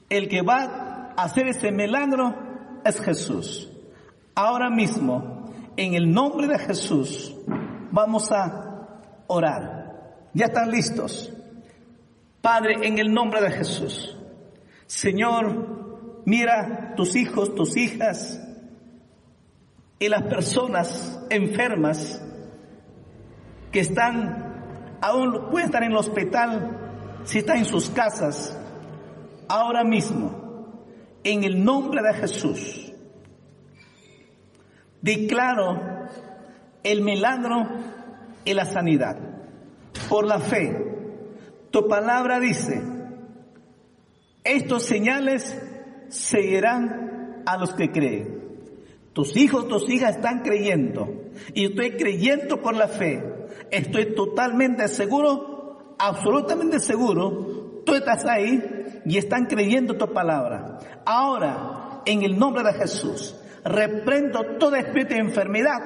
El 0.09 0.27
que 0.27 0.41
va 0.41 1.13
a 1.15 1.23
hacer 1.23 1.47
ese 1.47 1.71
milagro 1.71 2.33
es 2.83 2.99
Jesús. 2.99 3.69
Ahora 4.33 4.71
mismo, 4.71 5.51
en 5.77 5.93
el 5.93 6.11
nombre 6.11 6.47
de 6.47 6.57
Jesús, 6.57 7.35
vamos 7.91 8.31
a 8.31 8.97
orar. 9.27 10.29
¿Ya 10.33 10.45
están 10.45 10.71
listos? 10.71 11.31
Padre, 12.41 12.87
en 12.87 12.97
el 12.97 13.13
nombre 13.13 13.41
de 13.41 13.51
Jesús. 13.51 14.17
Señor, 14.87 15.85
Mira 16.25 16.93
tus 16.95 17.15
hijos, 17.15 17.53
tus 17.53 17.77
hijas 17.77 18.41
y 19.99 20.10
las 20.10 20.23
personas 20.23 21.19
enfermas 21.29 22.21
que 23.71 23.79
están, 23.79 24.97
aún 25.01 25.49
pueden 25.49 25.67
estar 25.67 25.84
en 25.84 25.91
el 25.91 25.97
hospital, 25.97 27.21
si 27.23 27.39
están 27.39 27.58
en 27.58 27.65
sus 27.65 27.89
casas, 27.89 28.58
ahora 29.47 29.84
mismo, 29.84 30.84
en 31.23 31.43
el 31.43 31.63
nombre 31.63 32.01
de 32.01 32.13
Jesús, 32.13 32.93
declaro 35.01 36.08
el 36.84 37.01
milagro 37.01 37.67
y 38.43 38.53
la 38.53 38.65
sanidad 38.65 39.17
por 40.10 40.25
la 40.25 40.39
fe. 40.39 40.93
Tu 41.71 41.88
palabra 41.88 42.39
dice, 42.39 42.81
estos 44.43 44.84
señales 44.84 45.62
seguirán 46.10 47.43
a 47.45 47.58
los 47.58 47.73
que 47.73 47.91
creen. 47.91 48.44
Tus 49.15 49.38
hijos, 49.38 49.69
tus 49.69 49.89
hijas 49.89 50.17
están 50.17 50.41
creyendo. 50.41 51.08
Y 51.54 51.67
estoy 51.67 51.91
creyendo 51.91 52.62
por 52.62 52.75
la 52.75 52.89
fe. 52.89 53.23
Estoy 53.71 54.13
totalmente 54.13 54.89
seguro, 54.89 55.95
absolutamente 55.97 56.82
seguro. 56.82 57.82
Tú 57.86 57.95
estás 57.95 58.25
ahí 58.25 59.01
y 59.06 59.17
están 59.17 59.45
creyendo 59.45 59.95
tu 59.95 60.12
palabra. 60.12 60.80
Ahora, 61.06 62.01
en 62.06 62.23
el 62.23 62.38
nombre 62.38 62.62
de 62.63 62.73
Jesús, 62.73 63.36
reprendo 63.63 64.58
toda 64.60 64.80
espíritu 64.80 65.13
de 65.13 65.21
enfermedad. 65.21 65.80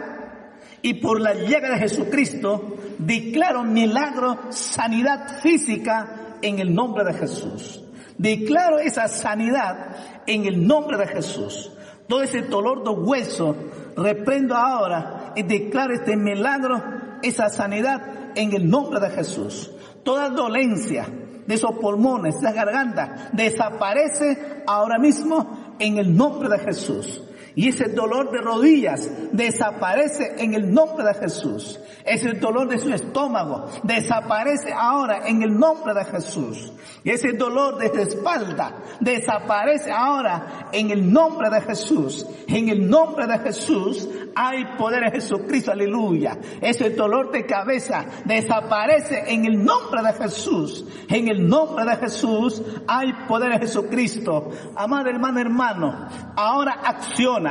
Y 0.82 0.96
por 0.96 1.22
la 1.22 1.36
llegada 1.36 1.76
de 1.76 1.82
Jesucristo, 1.82 2.78
declaro 2.98 3.64
milagro, 3.64 4.40
sanidad 4.50 5.40
física 5.42 6.38
en 6.42 6.58
el 6.58 6.74
nombre 6.74 7.04
de 7.04 7.14
Jesús. 7.14 7.84
Declaro 8.18 8.80
esa 8.80 9.08
sanidad 9.08 10.24
en 10.26 10.48
el 10.48 10.66
nombre 10.66 10.98
de 10.98 11.06
Jesús. 11.06 11.72
Todo 12.10 12.24
ese 12.24 12.42
dolor 12.42 12.84
de 12.84 12.90
hueso, 12.90 13.56
reprendo 13.96 14.56
ahora 14.56 15.32
y 15.36 15.44
declaro 15.44 15.94
este 15.94 16.18
milagro, 16.18 16.82
esa 17.22 17.50
sanidad 17.50 18.32
en 18.36 18.52
el 18.54 18.68
nombre 18.68 19.00
de 19.00 19.12
Jesús. 19.12 19.70
Toda 20.04 20.30
dolencia 20.30 21.08
de 21.46 21.54
esos 21.54 21.76
pulmones, 21.76 22.34
de 22.34 22.48
esa 22.48 22.52
garganta, 22.52 23.30
desaparece 23.32 24.64
ahora 24.66 24.98
mismo 24.98 25.76
en 25.78 26.00
el 26.00 26.18
nombre 26.18 26.50
de 26.50 26.58
Jesús. 26.58 27.22
Y 27.60 27.68
ese 27.68 27.90
dolor 27.90 28.32
de 28.32 28.40
rodillas 28.40 29.12
desaparece 29.34 30.36
en 30.38 30.54
el 30.54 30.74
nombre 30.74 31.04
de 31.06 31.14
Jesús. 31.14 31.78
Ese 32.06 32.32
dolor 32.36 32.70
de 32.70 32.80
su 32.80 32.90
estómago 32.94 33.66
desaparece 33.84 34.72
ahora 34.72 35.28
en 35.28 35.44
el 35.44 35.60
nombre 35.60 35.94
de 35.94 36.06
Jesús. 36.06 36.72
Ese 37.04 37.34
dolor 37.34 37.78
de 37.78 37.90
su 37.90 38.00
espalda 38.00 38.78
desaparece 39.02 39.92
ahora 39.92 40.70
en 40.72 40.90
el 40.92 41.12
nombre 41.12 41.50
de 41.50 41.60
Jesús. 41.60 42.26
En 42.48 42.70
el 42.70 42.90
nombre 42.90 43.28
de 43.28 43.40
Jesús 43.40 44.08
hay 44.34 44.64
poder 44.78 45.04
en 45.04 45.12
Jesucristo, 45.12 45.74
aleluya. 45.74 46.38
Ese 46.62 46.92
dolor 46.92 47.30
de 47.34 47.46
cabeza 47.46 48.06
desaparece 48.24 49.26
en 49.28 49.44
el 49.44 49.62
nombre 49.62 50.02
de 50.02 50.14
Jesús. 50.14 50.86
En 51.10 51.28
el 51.28 51.46
nombre 51.46 51.84
de 51.84 51.98
Jesús 51.98 52.62
hay 52.88 53.12
poder 53.28 53.52
en 53.52 53.60
Jesucristo. 53.60 54.50
Amado 54.78 55.10
hermano, 55.10 55.42
hermano, 55.42 56.08
ahora 56.38 56.80
acciona 56.86 57.49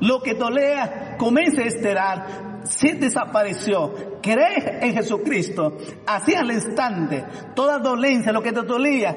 lo 0.00 0.20
que 0.20 0.34
dolea, 0.34 1.16
comienza 1.18 1.62
a 1.62 1.66
esterar. 1.66 2.48
Si 2.64 2.92
desapareció, 2.92 4.18
cree 4.22 4.78
en 4.82 4.94
Jesucristo. 4.94 5.76
Así 6.06 6.34
al 6.34 6.50
instante, 6.50 7.24
toda 7.54 7.78
dolencia, 7.78 8.32
lo 8.32 8.42
que 8.42 8.52
te 8.52 8.62
dolía, 8.62 9.16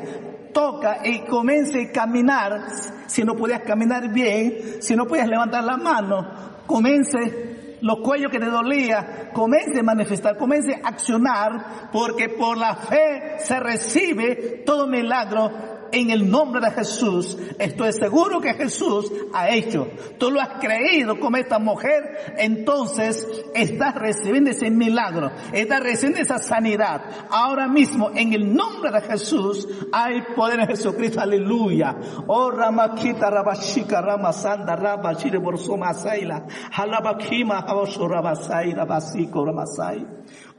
toca 0.54 1.00
y 1.04 1.22
comience 1.26 1.90
a 1.90 1.92
caminar. 1.92 2.68
Si 3.08 3.24
no 3.24 3.36
podías 3.36 3.62
caminar 3.62 4.12
bien, 4.14 4.82
si 4.82 4.96
no 4.96 5.06
podías 5.06 5.28
levantar 5.28 5.64
la 5.64 5.78
mano, 5.78 6.28
comience 6.66 7.78
los 7.82 7.98
cuellos 8.00 8.32
que 8.32 8.40
te 8.40 8.46
dolía, 8.46 9.32
comience 9.34 9.80
a 9.80 9.84
manifestar, 9.84 10.38
comience 10.38 10.74
a 10.74 10.90
accionar, 10.90 11.90
porque 11.92 12.30
por 12.30 12.58
la 12.58 12.76
fe 12.76 13.40
se 13.40 13.60
recibe 13.60 14.64
todo 14.66 14.88
milagro 14.88 15.81
en 15.92 16.10
el 16.10 16.30
nombre 16.30 16.62
de 16.62 16.72
Jesús. 16.72 17.38
Estoy 17.60 17.94
seguro 17.94 18.42
que 18.42 18.54
Jesús 18.54 19.12
ha 19.34 19.50
hecho. 19.50 19.88
Tú 20.18 20.32
lo 20.32 20.42
has 20.42 20.60
creído 20.60 21.20
como 21.20 21.38
esta 21.38 21.60
mujer, 21.60 22.36
entonces 22.38 23.28
estás 23.54 23.96
recibiendo 23.96 24.50
ese 24.50 24.70
milagro, 24.70 25.32
estás 25.52 25.82
recibiendo 25.82 26.22
esa 26.22 26.40
sanidad. 26.40 27.02
Ahora 27.30 27.68
mismo, 27.68 28.12
en 28.16 28.34
el 28.34 28.54
nombre 28.54 28.92
de 28.92 29.02
Jesús, 29.02 29.68
hay 29.92 30.22
poder 30.36 30.60
en 30.60 30.68
Jesucristo. 30.68 31.20
Aleluya. 31.22 31.96
Oh 32.28 32.52
Ramakita 32.52 33.30
Rabashika 33.30 34.02
Ramasanda 34.02 34.76
Rabashire 34.76 35.38
Borsoma 35.38 35.94
Saila. 35.94 36.46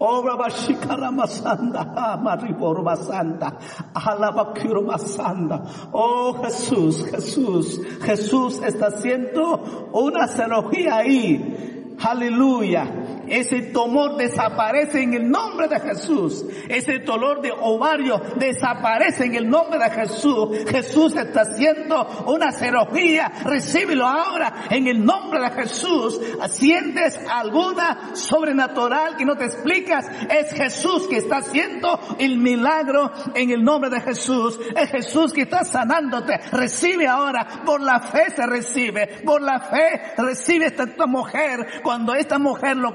Obra 0.03 0.37
bashika 0.37 0.97
ramasanda, 0.97 2.19
maribor 2.21 2.83
masanda, 2.83 3.57
alabakiro 3.95 4.83
masanda. 4.83 5.63
Oh 5.93 6.33
Jesús, 6.43 7.05
Jesús, 7.07 7.81
Jesús 8.03 8.61
está 8.65 8.87
haciendo 8.89 9.91
una 9.93 10.27
cirugía 10.27 10.97
ahí. 10.97 11.95
Aleluya 12.01 13.02
ese 13.33 13.63
tumor 13.73 14.19
desaparece 14.19 15.03
en 15.03 15.15
el 15.15 15.31
nombre 15.31 15.67
de 15.67 15.81
Jesús. 15.81 16.45
Ese 16.69 16.99
dolor 16.99 17.41
de 17.41 17.51
ovario 17.51 18.21
desaparece 18.37 19.25
en 19.25 19.37
el 19.37 19.49
nombre 19.49 19.79
de 19.79 19.89
Jesús. 19.89 20.51
Jesús 20.69 21.17
está 21.17 21.41
haciendo 21.41 22.25
una 22.27 22.53
cirugía. 22.53 23.33
Recíbelo 23.45 24.07
ahora 24.07 24.67
en 24.69 24.87
el 24.87 25.03
nombre 25.03 25.41
de 25.41 25.51
Jesús. 25.51 26.21
¿Sientes 26.51 27.19
alguna 27.27 28.15
sobrenatural 28.15 29.17
que 29.17 29.25
no 29.25 29.35
te 29.35 29.47
explicas? 29.47 30.07
Es 30.29 30.53
Jesús 30.53 31.09
que 31.09 31.17
está 31.17 31.39
haciendo 31.39 31.99
el 32.19 32.37
milagro 32.37 33.13
en 33.35 33.51
el 33.51 33.65
nombre 33.65 33.89
de 33.89 34.03
Jesús. 34.03 34.61
Es 34.77 34.91
Jesús 34.91 35.33
que 35.33 35.43
está 35.43 35.65
sanándote. 35.65 36.39
Recibe 36.53 37.09
ahora. 37.09 37.63
Por 37.65 37.81
la 37.81 38.01
fe 38.01 38.31
se 38.37 38.45
recibe. 38.45 39.07
Por 39.25 39.41
la 39.41 39.59
fe 39.59 40.13
recibe 40.19 40.67
esta, 40.67 41.07
mujer. 41.07 41.81
Cuando 41.83 42.15
esta 42.15 42.39
mujer 42.39 42.77
lo 42.77 42.95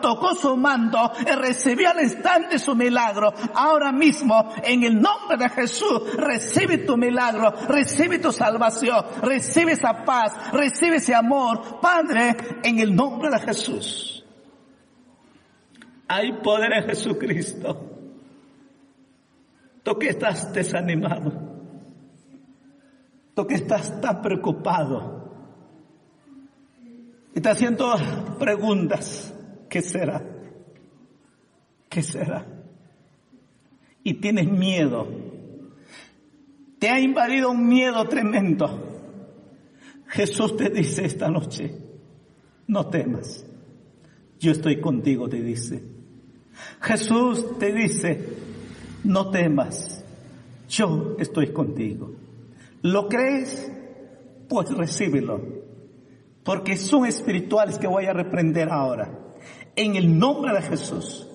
tocó 0.00 0.34
su 0.34 0.56
mando 0.56 1.12
y 1.20 1.30
recibió 1.30 1.90
al 1.90 2.02
instante 2.02 2.58
su 2.58 2.74
milagro. 2.74 3.32
Ahora 3.54 3.92
mismo, 3.92 4.52
en 4.62 4.82
el 4.82 5.00
nombre 5.00 5.36
de 5.36 5.48
Jesús, 5.48 6.16
recibe 6.16 6.78
tu 6.78 6.96
milagro, 6.96 7.52
recibe 7.68 8.18
tu 8.18 8.32
salvación, 8.32 9.04
recibe 9.22 9.72
esa 9.72 10.04
paz, 10.04 10.52
recibe 10.52 10.96
ese 10.96 11.14
amor. 11.14 11.80
Padre, 11.80 12.36
en 12.62 12.78
el 12.78 12.94
nombre 12.94 13.30
de 13.30 13.40
Jesús. 13.40 14.24
Hay 16.08 16.32
poder 16.40 16.72
en 16.72 16.84
Jesucristo. 16.84 17.96
Tú 19.82 19.98
que 19.98 20.08
estás 20.08 20.52
desanimado. 20.52 21.32
Tú 23.34 23.46
que 23.46 23.54
estás 23.54 24.00
tan 24.00 24.22
preocupado. 24.22 25.30
Y 27.34 27.38
está 27.38 27.50
haciendo 27.50 27.94
preguntas. 28.38 29.35
¿Qué 29.68 29.82
será? 29.82 30.22
¿Qué 31.88 32.02
será? 32.02 32.46
Y 34.02 34.14
tienes 34.14 34.50
miedo. 34.50 35.08
Te 36.78 36.88
ha 36.88 37.00
invadido 37.00 37.50
un 37.50 37.66
miedo 37.68 38.06
tremendo. 38.08 39.14
Jesús 40.08 40.56
te 40.56 40.70
dice 40.70 41.04
esta 41.04 41.28
noche, 41.28 41.74
no 42.68 42.86
temas. 42.88 43.44
Yo 44.38 44.52
estoy 44.52 44.80
contigo, 44.80 45.28
te 45.28 45.42
dice. 45.42 45.82
Jesús 46.80 47.58
te 47.58 47.72
dice, 47.72 48.20
no 49.04 49.30
temas. 49.30 50.04
Yo 50.68 51.16
estoy 51.18 51.52
contigo. 51.52 52.12
¿Lo 52.82 53.08
crees? 53.08 53.72
Pues 54.48 54.70
recíbelo. 54.70 55.40
Porque 56.44 56.76
son 56.76 57.06
espirituales 57.06 57.78
que 57.78 57.88
voy 57.88 58.04
a 58.04 58.12
reprender 58.12 58.68
ahora 58.70 59.25
en 59.76 59.96
el 59.96 60.18
nombre 60.18 60.52
de 60.54 60.62
Jesús. 60.62 61.26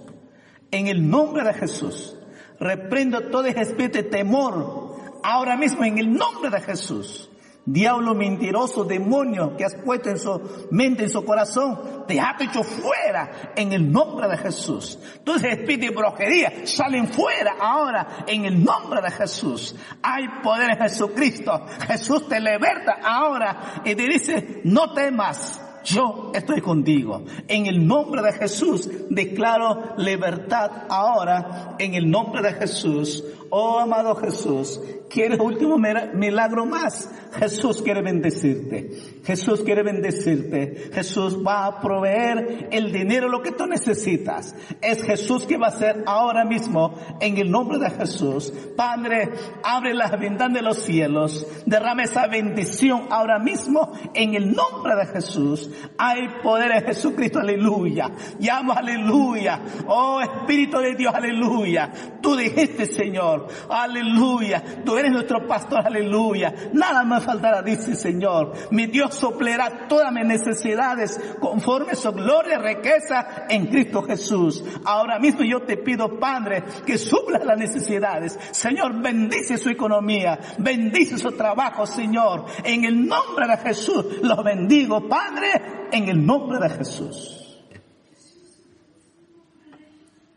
En 0.71 0.87
el 0.87 1.09
nombre 1.09 1.43
de 1.43 1.53
Jesús. 1.53 2.15
Reprendo 2.59 3.29
todo 3.29 3.45
ese 3.45 3.61
espíritu 3.61 3.99
de 3.99 4.03
temor 4.03 4.91
ahora 5.23 5.55
mismo 5.55 5.83
en 5.83 5.97
el 5.97 6.11
nombre 6.13 6.49
de 6.49 6.59
Jesús. 6.61 7.29
Diablo 7.63 8.15
mentiroso, 8.15 8.83
demonio 8.83 9.55
que 9.55 9.63
has 9.63 9.75
puesto 9.75 10.09
en 10.09 10.17
su 10.17 10.67
mente, 10.71 11.03
en 11.03 11.09
su 11.11 11.23
corazón, 11.23 12.05
te 12.07 12.19
ha 12.19 12.35
hecho 12.39 12.63
fuera 12.63 13.53
en 13.55 13.71
el 13.71 13.91
nombre 13.91 14.27
de 14.27 14.37
Jesús. 14.37 14.97
Entonces 15.17 15.59
espíritu 15.59 15.93
de 15.93 15.95
brujería 15.95 16.53
salen 16.65 17.07
fuera 17.07 17.57
ahora 17.59 18.25
en 18.25 18.45
el 18.45 18.63
nombre 18.63 18.99
de 19.01 19.11
Jesús. 19.11 19.75
Hay 20.01 20.27
poder 20.43 20.71
en 20.71 20.77
Jesucristo. 20.79 21.61
Jesús 21.85 22.27
te 22.27 22.39
liberta 22.39 22.97
ahora 23.03 23.83
y 23.85 23.93
te 23.93 24.07
dice, 24.07 24.61
no 24.63 24.93
temas 24.93 25.61
yo 25.83 26.31
estoy 26.33 26.61
contigo. 26.61 27.23
En 27.47 27.65
el 27.65 27.85
nombre 27.85 28.21
de 28.21 28.33
Jesús 28.33 28.89
declaro 29.09 29.95
libertad 29.97 30.71
ahora. 30.89 31.75
En 31.79 31.95
el 31.95 32.09
nombre 32.09 32.41
de 32.41 32.53
Jesús. 32.53 33.23
Oh 33.53 33.79
amado 33.79 34.15
Jesús, 34.15 34.79
¿quieres 35.09 35.37
último 35.37 35.77
milagro 35.77 36.65
más? 36.65 37.09
Jesús 37.33 37.81
quiere 37.81 38.01
bendecirte. 38.01 38.91
Jesús 39.25 39.59
quiere 39.59 39.83
bendecirte. 39.83 40.89
Jesús 40.93 41.37
va 41.45 41.65
a 41.65 41.81
proveer 41.81 42.69
el 42.71 42.93
dinero, 42.93 43.27
lo 43.27 43.41
que 43.41 43.51
tú 43.51 43.67
necesitas. 43.67 44.55
Es 44.81 45.03
Jesús 45.03 45.45
que 45.45 45.57
va 45.57 45.67
a 45.67 45.71
hacer 45.71 46.01
ahora 46.05 46.45
mismo 46.45 46.93
en 47.19 47.37
el 47.39 47.51
nombre 47.51 47.77
de 47.77 47.89
Jesús. 47.89 48.53
Padre, 48.77 49.31
abre 49.65 49.93
las 49.93 50.11
ventanas 50.17 50.53
de 50.53 50.61
los 50.61 50.77
cielos. 50.77 51.45
Derrame 51.65 52.03
esa 52.03 52.27
bendición 52.27 53.07
ahora 53.09 53.37
mismo 53.37 53.91
en 54.13 54.33
el 54.35 54.53
nombre 54.53 54.95
de 54.95 55.07
Jesús. 55.07 55.69
Hay 55.97 56.27
poder 56.43 56.71
en 56.71 56.83
Jesucristo, 56.85 57.39
aleluya. 57.39 58.11
Llamo, 58.39 58.73
aleluya. 58.73 59.59
Oh 59.87 60.21
Espíritu 60.21 60.79
de 60.79 60.95
Dios, 60.95 61.13
aleluya. 61.13 61.91
Tú 62.21 62.35
dijiste, 62.35 62.85
Señor, 62.85 63.47
Aleluya. 63.69 64.63
Tú 64.85 64.97
eres 64.97 65.11
nuestro 65.11 65.47
pastor. 65.47 65.85
Aleluya. 65.85 66.53
Nada 66.73 67.03
me 67.03 67.19
faltará, 67.21 67.61
dice 67.61 67.95
Señor. 67.95 68.53
Mi 68.71 68.87
Dios 68.87 69.15
soplará 69.15 69.87
todas 69.87 70.11
mis 70.11 70.25
necesidades 70.25 71.19
conforme 71.39 71.95
su 71.95 72.11
gloria 72.11 72.55
y 72.59 72.75
riqueza 72.75 73.45
en 73.49 73.67
Cristo 73.67 74.03
Jesús. 74.03 74.63
Ahora 74.85 75.19
mismo 75.19 75.43
yo 75.43 75.61
te 75.61 75.77
pido, 75.77 76.19
Padre, 76.19 76.63
que 76.85 76.97
supla 76.97 77.39
las 77.43 77.57
necesidades. 77.57 78.37
Señor, 78.51 79.01
bendice 79.01 79.57
su 79.57 79.69
economía. 79.69 80.39
Bendice 80.57 81.17
su 81.17 81.31
trabajo, 81.31 81.85
Señor. 81.85 82.45
En 82.63 82.85
el 82.85 83.07
nombre 83.07 83.47
de 83.47 83.57
Jesús 83.57 84.05
los 84.21 84.43
bendigo, 84.43 85.07
Padre, 85.07 85.60
en 85.91 86.09
el 86.09 86.25
nombre 86.25 86.59
de 86.59 86.69
Jesús. 86.69 87.37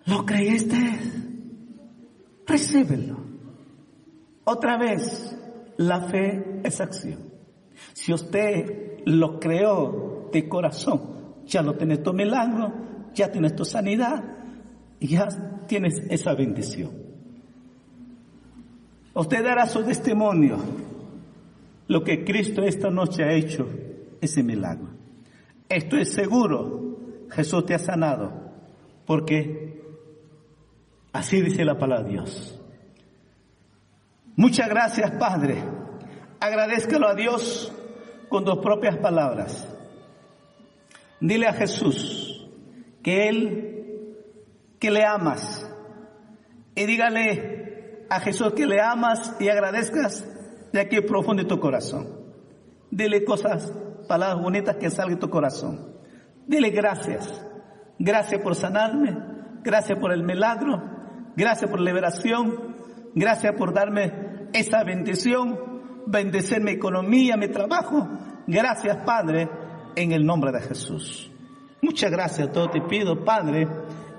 ¿Lo 0.07 0.25
creíste? 0.27 1.25
recíbelo. 2.47 3.17
Otra 4.45 4.77
vez, 4.77 5.37
la 5.77 6.03
fe 6.09 6.61
es 6.63 6.81
acción. 6.81 7.19
Si 7.93 8.13
usted 8.13 9.01
lo 9.07 9.41
creó 9.41 10.29
de 10.33 10.49
corazón, 10.49 11.45
ya 11.47 11.63
lo 11.63 11.75
tienes 11.75 12.03
tu 12.03 12.13
milagro, 12.13 12.73
ya 13.15 13.31
tienes 13.31 13.57
tu 13.57 13.65
sanidad, 13.65 14.23
ya 15.01 15.29
tienes 15.67 15.95
esa 16.11 16.35
bendición. 16.35 16.93
Usted 19.15 19.45
dará 19.45 19.67
su 19.67 19.83
testimonio. 19.83 20.59
Lo 21.87 22.03
que 22.03 22.25
Cristo 22.25 22.63
esta 22.63 22.91
noche 22.91 23.25
ha 23.25 23.33
hecho, 23.33 23.69
ese 24.21 24.43
milagro. 24.43 24.94
Estoy 25.69 26.05
seguro, 26.05 26.99
Jesús 27.31 27.67
te 27.67 27.75
ha 27.75 27.79
sanado, 27.79 28.33
porque 29.07 29.75
Así 31.15 31.41
dice 31.41 31.65
la 31.65 31.79
palabra 31.79 32.05
de 32.05 32.11
Dios. 32.11 32.61
Muchas 34.35 34.69
gracias, 34.69 35.13
Padre. 35.13 35.63
Agradezcalo 36.41 37.07
a 37.07 37.15
Dios 37.15 37.73
con 38.29 38.45
tus 38.45 38.59
propias 38.59 38.97
palabras. 38.97 39.73
Dile 41.21 41.47
a 41.47 41.53
Jesús 41.53 42.51
que 43.01 43.29
Él, 43.29 44.17
que 44.81 44.91
le 44.91 45.05
amas. 45.05 45.65
Y 46.75 46.85
dígale 46.85 48.07
a 48.11 48.19
Jesús 48.19 48.53
que 48.55 48.67
le 48.67 48.81
amas 48.81 49.37
y 49.39 49.49
agradezcas 49.49 50.29
de 50.73 50.81
aquí 50.81 51.01
profundo 51.01 51.45
de 51.45 51.49
tu 51.49 51.61
corazón. 51.61 52.09
Dile 52.91 53.25
cosas, 53.25 53.73
palabras 54.05 54.43
bonitas 54.43 54.77
que 54.77 54.91
salgan 54.91 55.17
de 55.17 55.21
tu 55.21 55.31
corazón. 55.31 55.95
Dile 56.47 56.71
gracias. 56.71 57.45
Gracias 57.99 58.41
por 58.41 58.55
sanarme. 58.55 59.17
Gracias 59.63 59.99
por 59.99 60.13
el 60.13 60.23
milagro. 60.23 60.83
Gracias 61.37 61.71
por 61.71 61.81
la 61.81 61.87
liberación. 61.87 62.77
Gracias 63.15 63.55
por 63.57 63.73
darme 63.73 64.49
esa 64.53 64.85
bendición. 64.85 66.05
Bendecer 66.07 66.63
mi 66.63 66.73
economía, 66.73 67.37
mi 67.37 67.49
trabajo. 67.49 68.09
Gracias, 68.47 68.99
Padre, 69.05 69.49
en 69.97 70.13
el 70.13 70.25
nombre 70.25 70.53
de 70.53 70.61
Jesús. 70.61 71.31
Muchas 71.81 72.11
gracias. 72.11 72.53
Todo 72.53 72.71
te 72.71 72.81
pido, 72.83 73.25
Padre, 73.25 73.69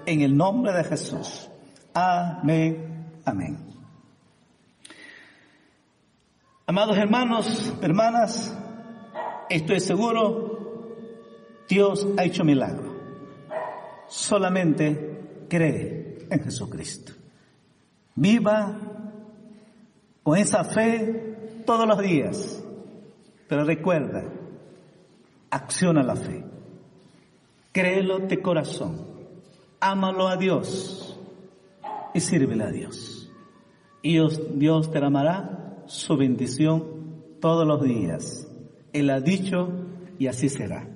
en 0.05 0.21
el 0.21 0.35
nombre 0.35 0.73
de 0.73 0.83
Jesús. 0.83 1.49
Amén. 1.93 3.19
Amén. 3.25 3.75
Amados 6.67 6.97
hermanos, 6.97 7.75
hermanas, 7.83 8.57
estoy 9.49 9.79
seguro, 9.79 10.55
Dios 11.67 12.07
ha 12.17 12.23
hecho 12.23 12.43
milagro. 12.43 12.95
Solamente 14.07 15.45
cree 15.49 16.27
en 16.29 16.43
Jesucristo. 16.43 17.13
Viva 18.15 18.77
con 20.23 20.37
esa 20.37 20.63
fe 20.63 21.63
todos 21.65 21.87
los 21.87 21.99
días. 21.99 22.63
Pero 23.47 23.63
recuerda, 23.63 24.23
acciona 25.49 26.03
la 26.03 26.15
fe. 26.15 26.43
Créelo 27.71 28.19
de 28.19 28.41
corazón. 28.41 29.15
Ámalo 29.79 30.27
a 30.27 30.37
Dios 30.37 31.19
y 32.13 32.19
sírvele 32.19 32.63
a 32.63 32.71
Dios. 32.71 33.29
Y 34.01 34.13
Dios, 34.13 34.41
Dios 34.57 34.91
te 34.91 34.99
amará 34.99 35.83
su 35.85 36.15
bendición 36.15 36.85
todos 37.41 37.67
los 37.67 37.83
días. 37.83 38.44
Él 38.95 39.09
ha 39.09 39.19
dicho 39.19 39.69
y 40.17 40.27
así 40.27 40.47
será. 40.47 40.87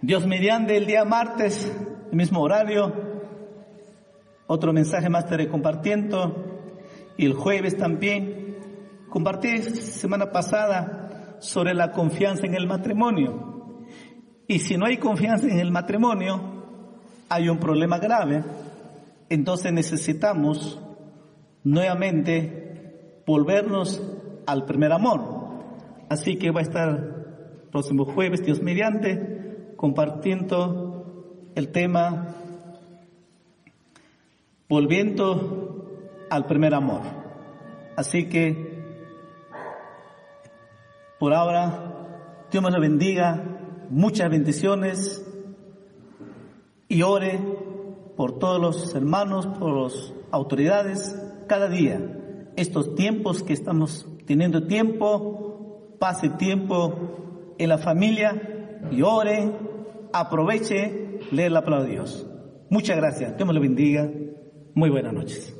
Dios 0.00 0.26
mediante 0.26 0.74
el 0.74 0.86
día 0.86 1.04
martes, 1.04 1.70
el 2.10 2.16
mismo 2.16 2.40
horario, 2.40 2.94
otro 4.46 4.72
mensaje 4.72 5.10
más 5.10 5.24
estaré 5.24 5.48
compartiendo 5.48 6.64
y 7.18 7.26
el 7.26 7.34
jueves 7.34 7.76
también. 7.76 8.56
Compartí 9.10 9.62
semana 9.62 10.32
pasada 10.32 11.36
sobre 11.40 11.74
la 11.74 11.92
confianza 11.92 12.46
en 12.46 12.54
el 12.54 12.66
matrimonio. 12.66 13.84
Y 14.46 14.60
si 14.60 14.78
no 14.78 14.86
hay 14.86 14.96
confianza 14.96 15.46
en 15.46 15.58
el 15.58 15.70
matrimonio, 15.70 16.40
hay 17.28 17.50
un 17.50 17.58
problema 17.58 17.98
grave. 17.98 18.44
Entonces 19.28 19.74
necesitamos 19.74 20.80
nuevamente 21.64 23.22
volvernos 23.26 24.02
al 24.46 24.64
primer 24.64 24.92
amor. 24.92 25.37
Así 26.08 26.36
que 26.36 26.50
va 26.50 26.60
a 26.60 26.62
estar 26.62 27.68
próximo 27.70 28.04
jueves, 28.04 28.44
Dios 28.44 28.62
mediante, 28.62 29.72
compartiendo 29.76 31.50
el 31.54 31.68
tema 31.68 32.34
volviendo 34.68 35.86
al 36.30 36.46
primer 36.46 36.74
amor. 36.74 37.00
Así 37.96 38.28
que, 38.28 38.84
por 41.18 41.32
ahora, 41.32 42.46
Dios 42.50 42.62
me 42.62 42.70
lo 42.70 42.80
bendiga, 42.80 43.42
muchas 43.90 44.30
bendiciones 44.30 45.24
y 46.86 47.02
ore 47.02 47.40
por 48.16 48.38
todos 48.38 48.60
los 48.60 48.94
hermanos, 48.94 49.46
por 49.46 49.84
las 49.84 50.12
autoridades, 50.30 51.18
cada 51.46 51.68
día. 51.68 52.00
Estos 52.56 52.94
tiempos 52.94 53.42
que 53.42 53.52
estamos 53.52 54.06
teniendo 54.26 54.66
tiempo, 54.66 55.47
pase 55.98 56.30
tiempo 56.30 57.54
en 57.58 57.68
la 57.68 57.78
familia 57.78 58.80
y 58.90 59.02
ore, 59.02 59.52
aproveche 60.12 61.20
leer 61.30 61.52
la 61.52 61.64
palabra 61.64 61.86
de 61.86 61.92
Dios. 61.92 62.26
Muchas 62.70 62.96
gracias. 62.96 63.36
Dios 63.36 63.46
me 63.46 63.54
lo 63.54 63.60
bendiga. 63.60 64.08
Muy 64.74 64.90
buenas 64.90 65.12
noches. 65.12 65.57